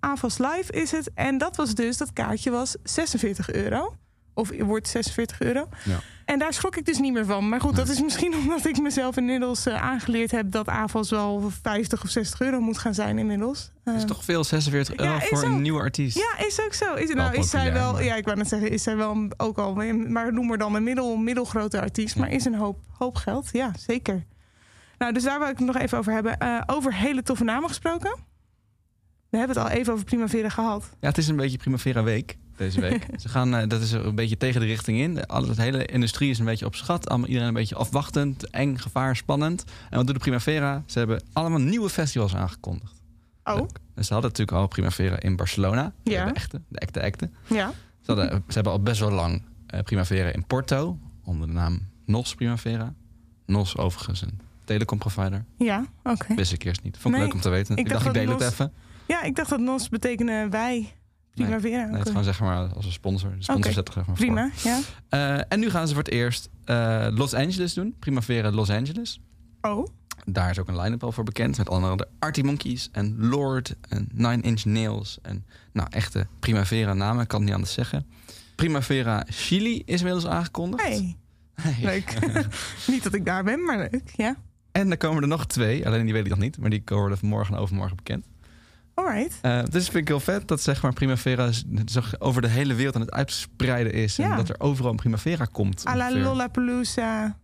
[0.01, 1.11] AVAS Live is het.
[1.15, 3.95] En dat was dus, dat kaartje was 46 euro.
[4.35, 5.69] Of wordt 46 euro.
[5.85, 5.99] Ja.
[6.25, 7.49] En daar schrok ik dus niet meer van.
[7.49, 10.51] Maar goed, dat is misschien omdat ik mezelf inmiddels eh, aangeleerd heb...
[10.51, 13.71] dat AVAS wel 50 of 60 euro moet gaan zijn inmiddels.
[13.85, 15.45] Het is Eh, toch veel 46 euro Ja, voor ook.
[15.45, 16.17] een nieuwe artiest.
[16.17, 16.95] ja, is ook zo.
[16.95, 19.59] Is, nou, is zij wel, maar- ja, ik wou net zeggen, is zij wel ook
[19.59, 19.75] al,
[20.09, 23.49] maar noem maar dan een middel, middelgrote artiest, maar is een hoop, hoop geld.
[23.53, 24.25] Ja, zeker.
[24.99, 26.63] Nou, dus daar wil ik het nog even over hebben.
[26.69, 28.17] Over hele toffe namen gesproken.
[29.29, 30.89] We hebben het al even over Primavera gehad.
[31.01, 33.07] Ja, het is een beetje Primavera Week deze week.
[33.23, 35.15] Ze gaan, eh, dat is een beetje tegen de richting in.
[35.15, 37.09] De, alle, de hele industrie is een beetje op schat.
[37.09, 39.65] Allemaal, iedereen een beetje afwachtend, eng, gevaar, spannend.
[39.91, 40.83] En wat doet de Primavera?
[40.87, 43.03] Ze hebben allemaal nieuwe festivals aangekondigd.
[43.45, 43.69] Oh.
[43.95, 45.93] En ze hadden natuurlijk al Primavera in Barcelona.
[46.03, 46.25] Ja.
[46.25, 47.31] De echte, de echte, echte.
[47.47, 47.73] ja.
[48.01, 50.99] Ze, hadden, ze hebben al best wel lang eh, Primavera in Porto.
[51.25, 52.95] Onder de naam NOS Primavera.
[53.47, 55.45] NOS overigens een telecomprovider.
[55.59, 56.35] Ja, oké.
[56.35, 56.97] Wist ik eerst niet.
[56.99, 57.77] Vond ik Nee, leuk om te weten.
[57.77, 58.73] ik Ik, dacht ik deel het even.
[59.09, 60.93] Ja, ik dacht dat NOS betekende wij.
[61.35, 61.85] Primavera.
[61.85, 62.01] Nee, het Oké.
[62.03, 63.31] is gewoon zeg maar als een sponsor.
[63.37, 63.73] De sponsor Oké.
[63.73, 64.27] zet er zeg maar voor.
[64.27, 64.81] Prima, ja.
[65.09, 67.95] Eh, en nu gaan ze voor het eerst eh, Los Angeles doen.
[67.99, 69.21] Primavera Los Angeles.
[69.61, 69.87] Oh,
[70.25, 71.59] Daar is ook een line-up al voor bekend.
[71.59, 75.19] Met onder andere Artie Monkeys en Lord en Nine Inch Nails.
[75.23, 78.07] En nou, echte Primavera namen, ik kan het niet anders zeggen.
[78.57, 80.83] Primavera Chili is inmiddels aangekondigd.
[80.83, 81.17] hey.
[81.55, 81.77] Hey.
[81.83, 82.19] Leuk.
[82.93, 84.13] niet dat ik daar ben, maar leuk.
[84.17, 84.37] Ja.
[84.73, 85.87] En dan komen er nog twee.
[85.87, 86.59] Alleen die weet ik nog niet.
[86.59, 88.27] Maar die worden morgen en overmorgen bekend.
[88.99, 89.39] Alright.
[89.43, 91.51] Eh, dus vind ik heel vet dat zeg maar Primavera
[92.19, 94.17] over de hele wereld aan het uitspreiden is.
[94.17, 94.31] Ja.
[94.31, 95.87] En dat er overal een Primavera komt.
[95.89, 96.13] A la.
[96.13, 97.39] Lollapalooza.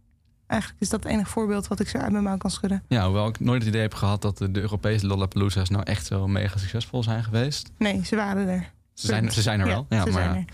[0.47, 2.83] Eigenlijk is dat het enige voorbeeld wat ik zo uit mijn mouw kan schudden.
[2.89, 6.29] Ja, hoewel ik nooit het idee heb gehad dat de, Europese Lollapalooza's nou echt zo
[6.29, 7.71] mega succesvol zijn geweest.
[7.79, 8.73] Nee, ze waren er.
[8.95, 9.87] Ze zijn, ze zijn er wel.
[9.89, 10.49] Ja, ze maar zijn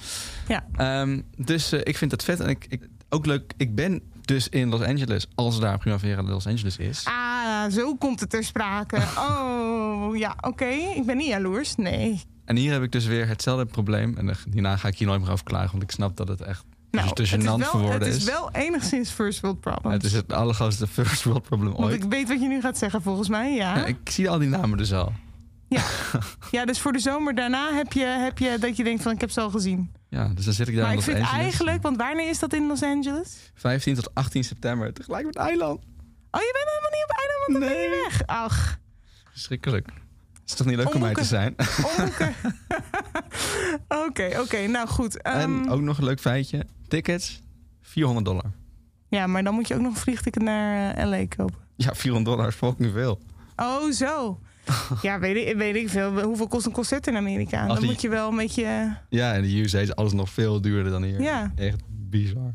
[0.49, 0.67] ja.
[0.77, 2.41] Ehm, dus eh, ik vind het vet.
[2.41, 4.03] En ik, ik, ook leuk, ik ben
[4.35, 7.05] dus in Los Angeles als daar Primavera Los Angeles is.
[7.05, 8.97] Ah, zo komt het ter sprake.
[9.31, 10.65] Oh, ja, oké.
[10.97, 11.77] Ik ben niet jaloers.
[11.77, 12.21] Nee.
[12.45, 14.17] En hier heb ik dus weer hetzelfde probleem.
[14.17, 16.41] En er- hierna ga ik hier nooit meer over klagen, want ik snap dat het
[16.41, 19.97] echt Nou, te het is, wel, voor woorden het is wel enigszins first world problems.
[19.97, 22.03] Het is het allergrootste first world problem Want ooit.
[22.05, 23.55] ik weet wat je nu gaat zeggen, volgens mij.
[23.55, 23.77] Ja.
[23.77, 25.13] Ja, ik zie al die namen dus al.
[26.51, 29.21] Ja, dus voor de zomer daarna heb je, heb je dat je denkt van ik
[29.21, 29.93] heb ze al gezien.
[30.09, 31.45] Ja, dus dan zit ik daar maar in ik Los vind Angeles.
[31.45, 33.51] eigenlijk, want wanneer is dat in Los Angeles?
[33.55, 35.79] 15 tot 18 september, tegelijk met eiland.
[36.31, 38.23] Oh, je bent helemaal niet op eiland, want dan ben je weg.
[38.27, 38.79] Ach,
[39.31, 39.89] Verschrikkelijk.
[40.47, 41.55] Is toch niet leuk om mij te zijn?
[44.07, 45.23] Oké, oké, nou goed.
[45.23, 46.67] Ehm, En ook nog een leuk feitje.
[46.89, 47.43] Tickets,
[47.83, 48.51] 400 dollar.
[49.09, 51.59] Ja, maar dan moet je ook nog een vliegticket naar eh, LA kopen.
[51.77, 53.21] Ja, 400 dollar is fucking veel.
[53.57, 54.41] Oh, zo.
[55.03, 56.23] Ja, weet ik, weet ik veel.
[56.23, 57.67] Hoeveel kost een concert in Amerika?
[57.67, 58.97] Dan die- moet je wel een beetje...
[59.09, 61.21] Ja, in de USA is alles nog veel duurder dan hier.
[61.21, 61.53] Ja.
[61.57, 62.53] Echt bizar.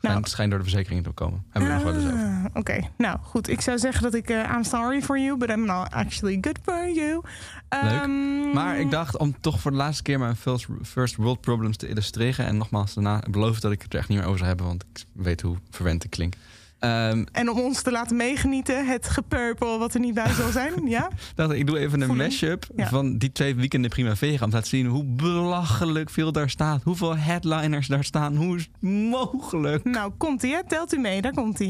[0.00, 0.18] Nou.
[0.18, 1.44] Het schijnt door de verzekering te komen.
[1.50, 2.24] Hebben we nog wel eens over.
[2.26, 3.48] Ah, Oké, nou goed.
[3.48, 4.28] Ik zou zeggen dat ik...
[4.30, 7.20] eh I'm sorry for you, but I'm not actually good for you.
[7.68, 11.76] Ehm, Maar ik dacht om toch voor de laatste keer mijn first, first world problems
[11.76, 12.46] te illustreren.
[12.46, 14.66] En nogmaals, daarna ik beloof dat ik het er echt niet meer over zou hebben.
[14.66, 16.34] Want ik weet hoe verwend ik klink.
[16.78, 20.72] Ehm, En om ons te laten meegenieten, het gepurpel wat er niet bij zal zijn.
[20.96, 21.08] Ja?
[21.34, 22.88] dacht ik, ik doe even een mashup Ja.
[22.88, 24.44] van die twee weekenden Primavera.
[24.44, 26.82] Om te laten zien hoe belachelijk veel daar staat.
[26.82, 28.36] Hoeveel headliners daar staan.
[28.36, 29.84] Hoe is het mogelijk?
[29.84, 30.64] Nou, komt ie, hè?
[30.68, 31.60] Telt u mee, daar komt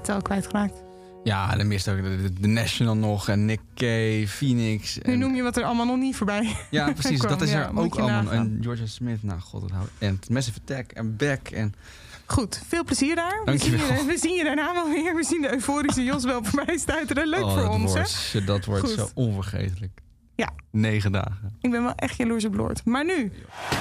[0.00, 0.82] het tel kwijtgeraakt.
[1.24, 1.96] Ja, dan mist ook
[2.40, 3.28] de, National nog.
[3.28, 4.98] En Nick Cave, Phoenix.
[5.02, 6.56] Nu En, noem je wat er allemaal nog niet voorbij.
[6.70, 7.20] ja, precies.
[7.20, 8.32] Dat is Ja, er ook allemaal.
[8.32, 9.22] En Georgia Smith.
[9.22, 9.62] Nou, god.
[9.62, 9.90] Het houdt.
[9.98, 10.90] En Massive Attack.
[10.92, 11.50] En Beck.
[11.50, 11.74] En
[12.26, 13.42] Goed, veel plezier daar.
[13.44, 15.14] We zien, je, we zien je daarna wel weer.
[15.14, 17.28] We zien de euforische Jos wel voorbij stuiteren.
[17.28, 17.98] Leuk oh, voor dat ons, hè?
[17.98, 18.92] wordt, shit, dat wordt Goed.
[18.92, 20.00] zo onvergetelijk.
[20.40, 20.50] Ja.
[20.70, 21.56] Negen dagen.
[21.60, 22.84] Ik ben wel echt jaloers op Lord.
[22.84, 23.32] Maar nu,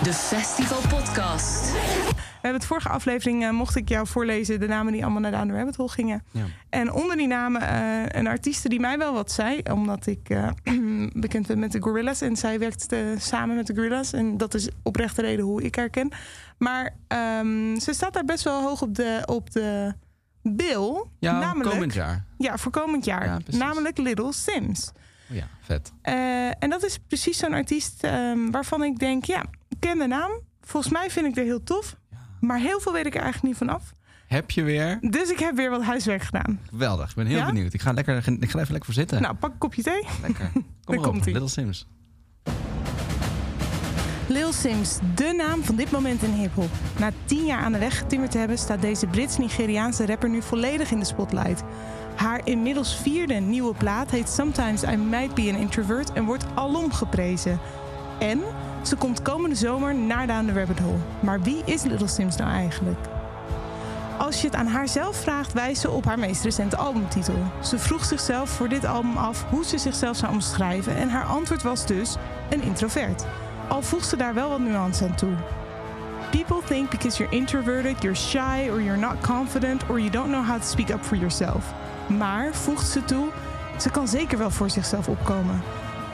[0.04, 1.72] De Festival Podcast.
[1.72, 5.32] we hebben het vorige aflevering, eh, mocht ik jou voorlezen, de namen die allemaal naar
[5.32, 6.24] Down the Rabbit Hole gingen.
[6.32, 6.46] Ja.
[6.70, 10.50] En onder die namen eh, een artieste die mij wel wat zei, omdat ik eh,
[11.26, 12.22] bekend ben met de Gorillas.
[12.22, 14.14] En zij werkt eh, samen met de Gorillas.
[14.14, 16.12] En dat is oprecht de reden hoe ik haar ken.
[16.58, 19.94] Maar ehm, ze staat daar best wel hoog op de, op de
[20.42, 21.06] bill.
[21.20, 22.26] Ja, namelijk, komend jaar.
[22.38, 23.26] Ja, voor komend jaar.
[23.26, 24.92] Ja, namelijk Little Sims.
[25.30, 25.92] Ja, vet.
[26.02, 30.08] Eh, en dat is precies zo'n artiest ehm, waarvan ik denk, ja, ik ken de
[30.08, 30.32] naam.
[30.62, 31.96] Volgens mij vind ik er heel tof.
[32.40, 33.92] Maar heel veel weet ik er eigenlijk niet van af.
[34.28, 34.98] Heb je weer?
[35.02, 36.60] Dus ik heb weer wat huiswerk gedaan.
[36.70, 37.10] Geweldig.
[37.10, 37.46] Ik ben heel Ja?
[37.46, 37.74] benieuwd.
[37.74, 39.22] Ik ga, lekker, ik ga even lekker voor zitten.
[39.22, 40.04] Nou, pak een kopje thee.
[40.22, 40.52] Lekker.
[40.84, 41.26] Kom Daar.
[41.26, 41.88] Little Sims.
[44.28, 46.70] Lil Sims, de naam van dit moment in hip-hop.
[47.00, 50.92] Na tien jaar aan de weg getimmerd te hebben, staat deze Brits-Nigeriaanse rapper nu volledig
[50.92, 51.64] in de spotlight.
[52.20, 56.92] Haar inmiddels vierde nieuwe plaat heet Sometimes I Might Be an Introvert en wordt alom
[56.92, 57.60] geprezen.
[58.18, 58.42] En
[58.82, 60.98] ze komt komende zomer naar Down the Rabbit Hole.
[61.20, 62.98] Maar wie is Little Sims nou eigenlijk?
[64.18, 67.36] Als je het aan haarzelf vraagt, wijst ze op haar meest recente albumtitel.
[67.64, 71.64] Ze vroeg zichzelf voor dit album af hoe ze zichzelf zou omschrijven en haar antwoord
[71.64, 72.16] was dus
[72.50, 73.26] een introvert.
[73.68, 75.34] Al voegt ze daar wel wat nuance aan toe.
[76.32, 80.46] People think because you're introverted, you're shy or you're not confident or you don't know
[80.46, 81.79] how to speak up for yourself.
[82.18, 83.28] Maar, voegt ze toe,
[83.78, 85.62] ze kan zeker wel voor zichzelf opkomen.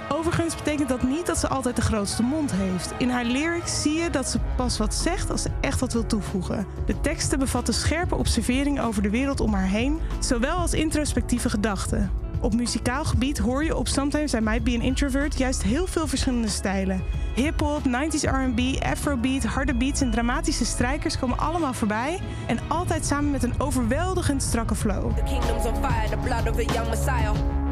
[0.10, 2.94] Overigens betekent dat niet dat ze altijd de grootste mond heeft.
[2.98, 6.06] In haar lyrics zie je dat ze pas wat zegt als ze echt wat wil
[6.06, 6.66] toevoegen.
[6.86, 12.12] De teksten bevatten scherpe observering over de wereld om haar heen, zowel als introspectieve gedachten.
[12.46, 16.08] Op muzikaal gebied hoor je op Sometimes I Might Be an Introvert juist heel veel
[16.08, 17.04] verschillende stijlen.
[17.36, 22.20] Hip-hop, 90s RB, afrobeat, harde beats en dramatische strijkers komen allemaal voorbij.
[22.48, 25.12] En altijd samen met een overweldigend strakke flow.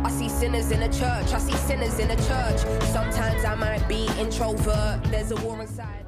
[0.05, 2.59] I see sinners in a church, I see sinners in a church.
[2.93, 6.03] Sometimes I might be introvert, there's a war inside.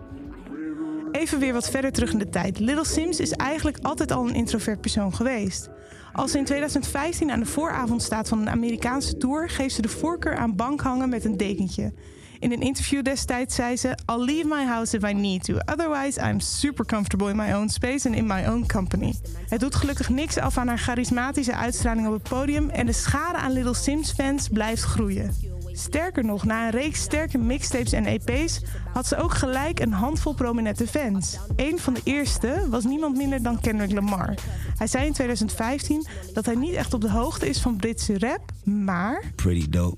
[1.11, 2.59] Even weer wat verder terug in de tijd.
[2.59, 5.69] Little Sims is eigenlijk altijd al een introvert persoon geweest.
[6.15, 9.89] Als ze in 2015 aan de vooravond staat van een Amerikaanse tour, geeft ze de
[9.89, 11.93] voorkeur aan bankhangen met een dekentje.
[12.39, 15.57] In een interview destijds zei ze: I'll leave my house if I need to.
[15.65, 19.13] Otherwise, I'm super comfortable in my own space and in my own company.
[19.49, 23.37] Het doet gelukkig niks af aan haar charismatische uitstraling op het podium en de schade
[23.37, 25.54] aan Little Sims fans blijft groeien.
[25.77, 28.61] Sterker nog, na een reeks sterke mixtapes en EP's
[28.93, 31.37] had ze ook gelijk een handvol prominente fans.
[31.55, 34.33] Een van de eerste was niemand minder dan Kendrick Lamar.
[34.77, 38.51] Hij zei in 2015 dat hij niet echt op de hoogte is van Britse rap,
[38.63, 39.97] maar pretty dope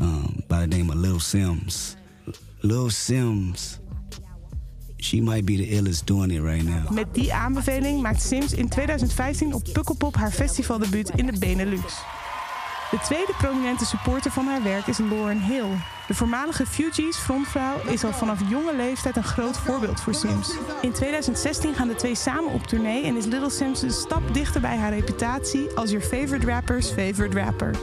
[0.00, 1.96] um, by the name of Lil Sims.
[2.58, 3.78] Lil Sims,
[4.96, 6.90] she might be the illest doing it right now.
[6.90, 12.02] met die aanbeveling maakt Sims in 2015 op Pukkelpop haar festivaldebuut in de Benelux.
[12.90, 15.66] De tweede prominente supporter van haar werk is Lauren Hill.
[16.06, 20.56] De voormalige Fugees frontvrouw is al vanaf jonge leeftijd een groot voorbeeld voor Sims.
[20.80, 24.60] In 2016 gaan de twee samen op tournee en is Little Sims een stap dichter
[24.60, 27.74] bij haar reputatie als your favorite rapper's favorite rapper.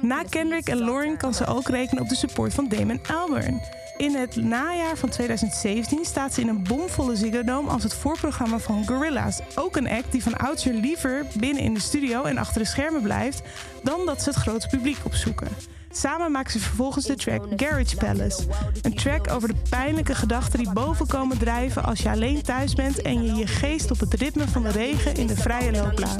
[0.00, 3.60] Na Kendrick en Lauren kan ze ook rekenen op de support van Damon Albarn.
[4.00, 8.86] In het najaar van 2017 staat ze in een bomvolle Ziggo als het voorprogramma van
[8.86, 9.40] Gorillaz.
[9.54, 13.02] Ook een act die van oudsher liever binnen in de studio en achter de schermen
[13.02, 13.42] blijft...
[13.82, 15.48] dan dat ze het grote publiek opzoeken.
[15.92, 18.42] Samen maken ze vervolgens de track Garage Palace.
[18.82, 23.02] Een track over de pijnlijke gedachten die boven komen drijven als je alleen thuis bent
[23.02, 26.18] en je je geest op het ritme van de regen in de vrije loop laat.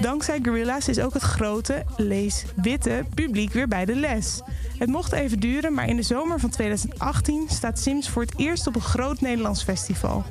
[0.00, 4.40] Dankzij Gorillaz is ook het grote, lees witte, publiek weer bij de les.
[4.78, 8.66] Het mocht even duren, maar in de zomer van 2018 staat Sims voor het eerst
[8.66, 10.24] op een groot Nederlands festival.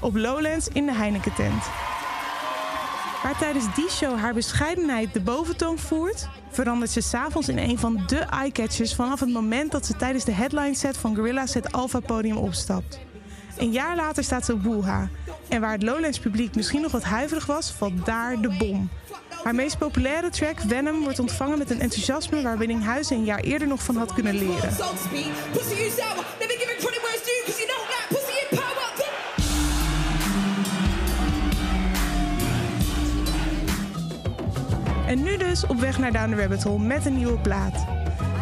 [0.00, 1.64] Op Lowlands in de Heineken tent.
[3.22, 8.02] Waar tijdens die show haar bescheidenheid de boventoon voert, verandert ze s'avonds in een van
[8.06, 12.00] de eyecatchers vanaf het moment dat ze tijdens de headline set van Gorillaz het Alpha
[12.00, 12.98] podium opstapt.
[13.56, 15.08] Een jaar later staat ze op Woeha.
[15.48, 18.88] En waar het Lowlands publiek misschien nog wat huiverig was, valt daar de bom.
[19.42, 23.68] Haar meest populaire track, Venom, wordt ontvangen met een enthousiasme waar Winninghuizen een jaar eerder
[23.68, 24.70] nog van had kunnen leren.
[35.06, 37.84] En nu dus op weg naar Down the Rabbit Hole met een nieuwe plaat.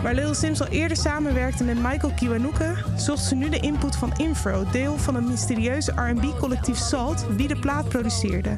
[0.05, 4.13] Waar Lil Sims al eerder samenwerkte met Michael Kiwanuka, zocht ze nu de input van
[4.17, 8.57] Infro, deel van het mysterieuze R&B-collectief Salt, wie de plaat produceerde.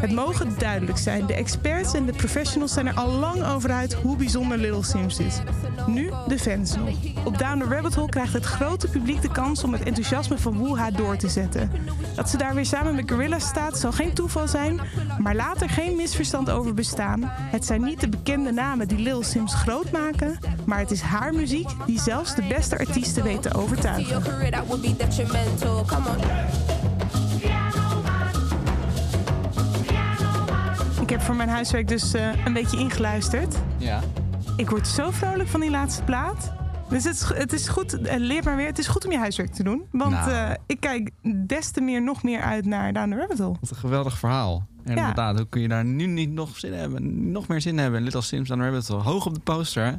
[0.00, 3.94] Het mogen duidelijk zijn, de experts en de professionals zijn er al lang over uit
[3.94, 5.40] hoe bijzonder Lil Sims is.
[5.86, 6.88] Nu de fans nog.
[7.24, 10.56] Op Down the Rabbit Hole krijgt het grote publiek de kans om het enthousiasme van
[10.56, 11.70] Woeha door te zetten.
[12.14, 14.80] Dat ze daar weer samen met Gorilla staat zal geen toeval zijn,
[15.18, 17.20] maar laat er geen misverstand over bestaan.
[17.24, 20.38] Het zijn niet de bekende namen die Lil Sims groot maken,
[20.68, 24.22] maar het is haar muziek die zelfs de beste artiesten weet te overtuigen.
[31.00, 33.56] Ik heb voor mijn huiswerk dus eh, een beetje ingeluisterd.
[33.78, 34.00] Ja.
[34.56, 36.52] Ik word zo vrolijk van die laatste plaat.
[36.88, 39.18] Dus het is, het is goed, eh, leer maar weer, het is goed om je
[39.18, 39.82] huiswerk te doen.
[39.92, 40.30] Want Nou.
[40.30, 41.10] eh, ik kijk
[41.46, 43.56] des te meer, nog meer uit naar Down the Rabbit Hole.
[43.60, 44.66] Wat een geweldig verhaal.
[44.84, 45.00] En Ja.
[45.00, 47.30] inderdaad, hoe kun je daar nu niet nog zin in hebben?
[47.32, 48.02] Nog meer zin in hebben.
[48.02, 49.02] Little Sims on Rabbit Hole.
[49.02, 49.98] Hoog op de poster.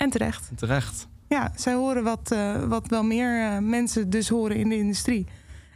[0.00, 0.50] En terecht.
[0.54, 1.06] Terecht.
[1.28, 5.26] Ja, zij horen wat, eh, wat wel meer eh, mensen dus horen in de industrie.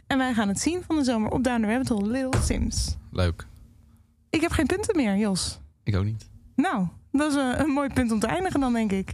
[0.07, 2.95] En wij gaan het zien van de zomer op Down the Rabbit Hole, Little Sims.
[3.11, 3.45] Leuk.
[4.29, 5.59] Ik heb geen punten meer, Jos.
[5.83, 6.29] Ik ook niet.
[6.55, 9.13] Nou, dat is een, een mooi punt om te eindigen dan, denk ik.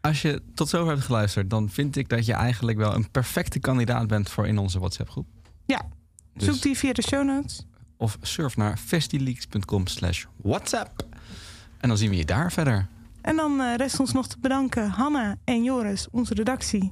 [0.00, 3.58] Als je tot zover hebt geluisterd, dan vind ik dat je eigenlijk wel een perfecte
[3.58, 5.26] kandidaat bent voor in onze WhatsApp groep.
[5.66, 5.82] Ja,
[6.34, 7.66] Dus- zoek die via de show notes.
[7.96, 11.06] Of surf naar festileaks.com slash WhatsApp.
[11.78, 12.86] En dan zien we je daar verder.
[13.22, 16.90] En dan eh, rest ons nog te bedanken Hanna en Joris, onze redactie.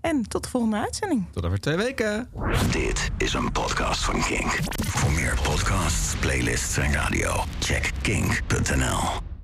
[0.00, 1.26] En tot de volgende uitzending.
[1.32, 2.28] Tot over twee weken.
[2.70, 4.58] Dit is een podcast van Kink.
[4.86, 9.29] Voor meer podcasts, playlists en radio, check kink.nl.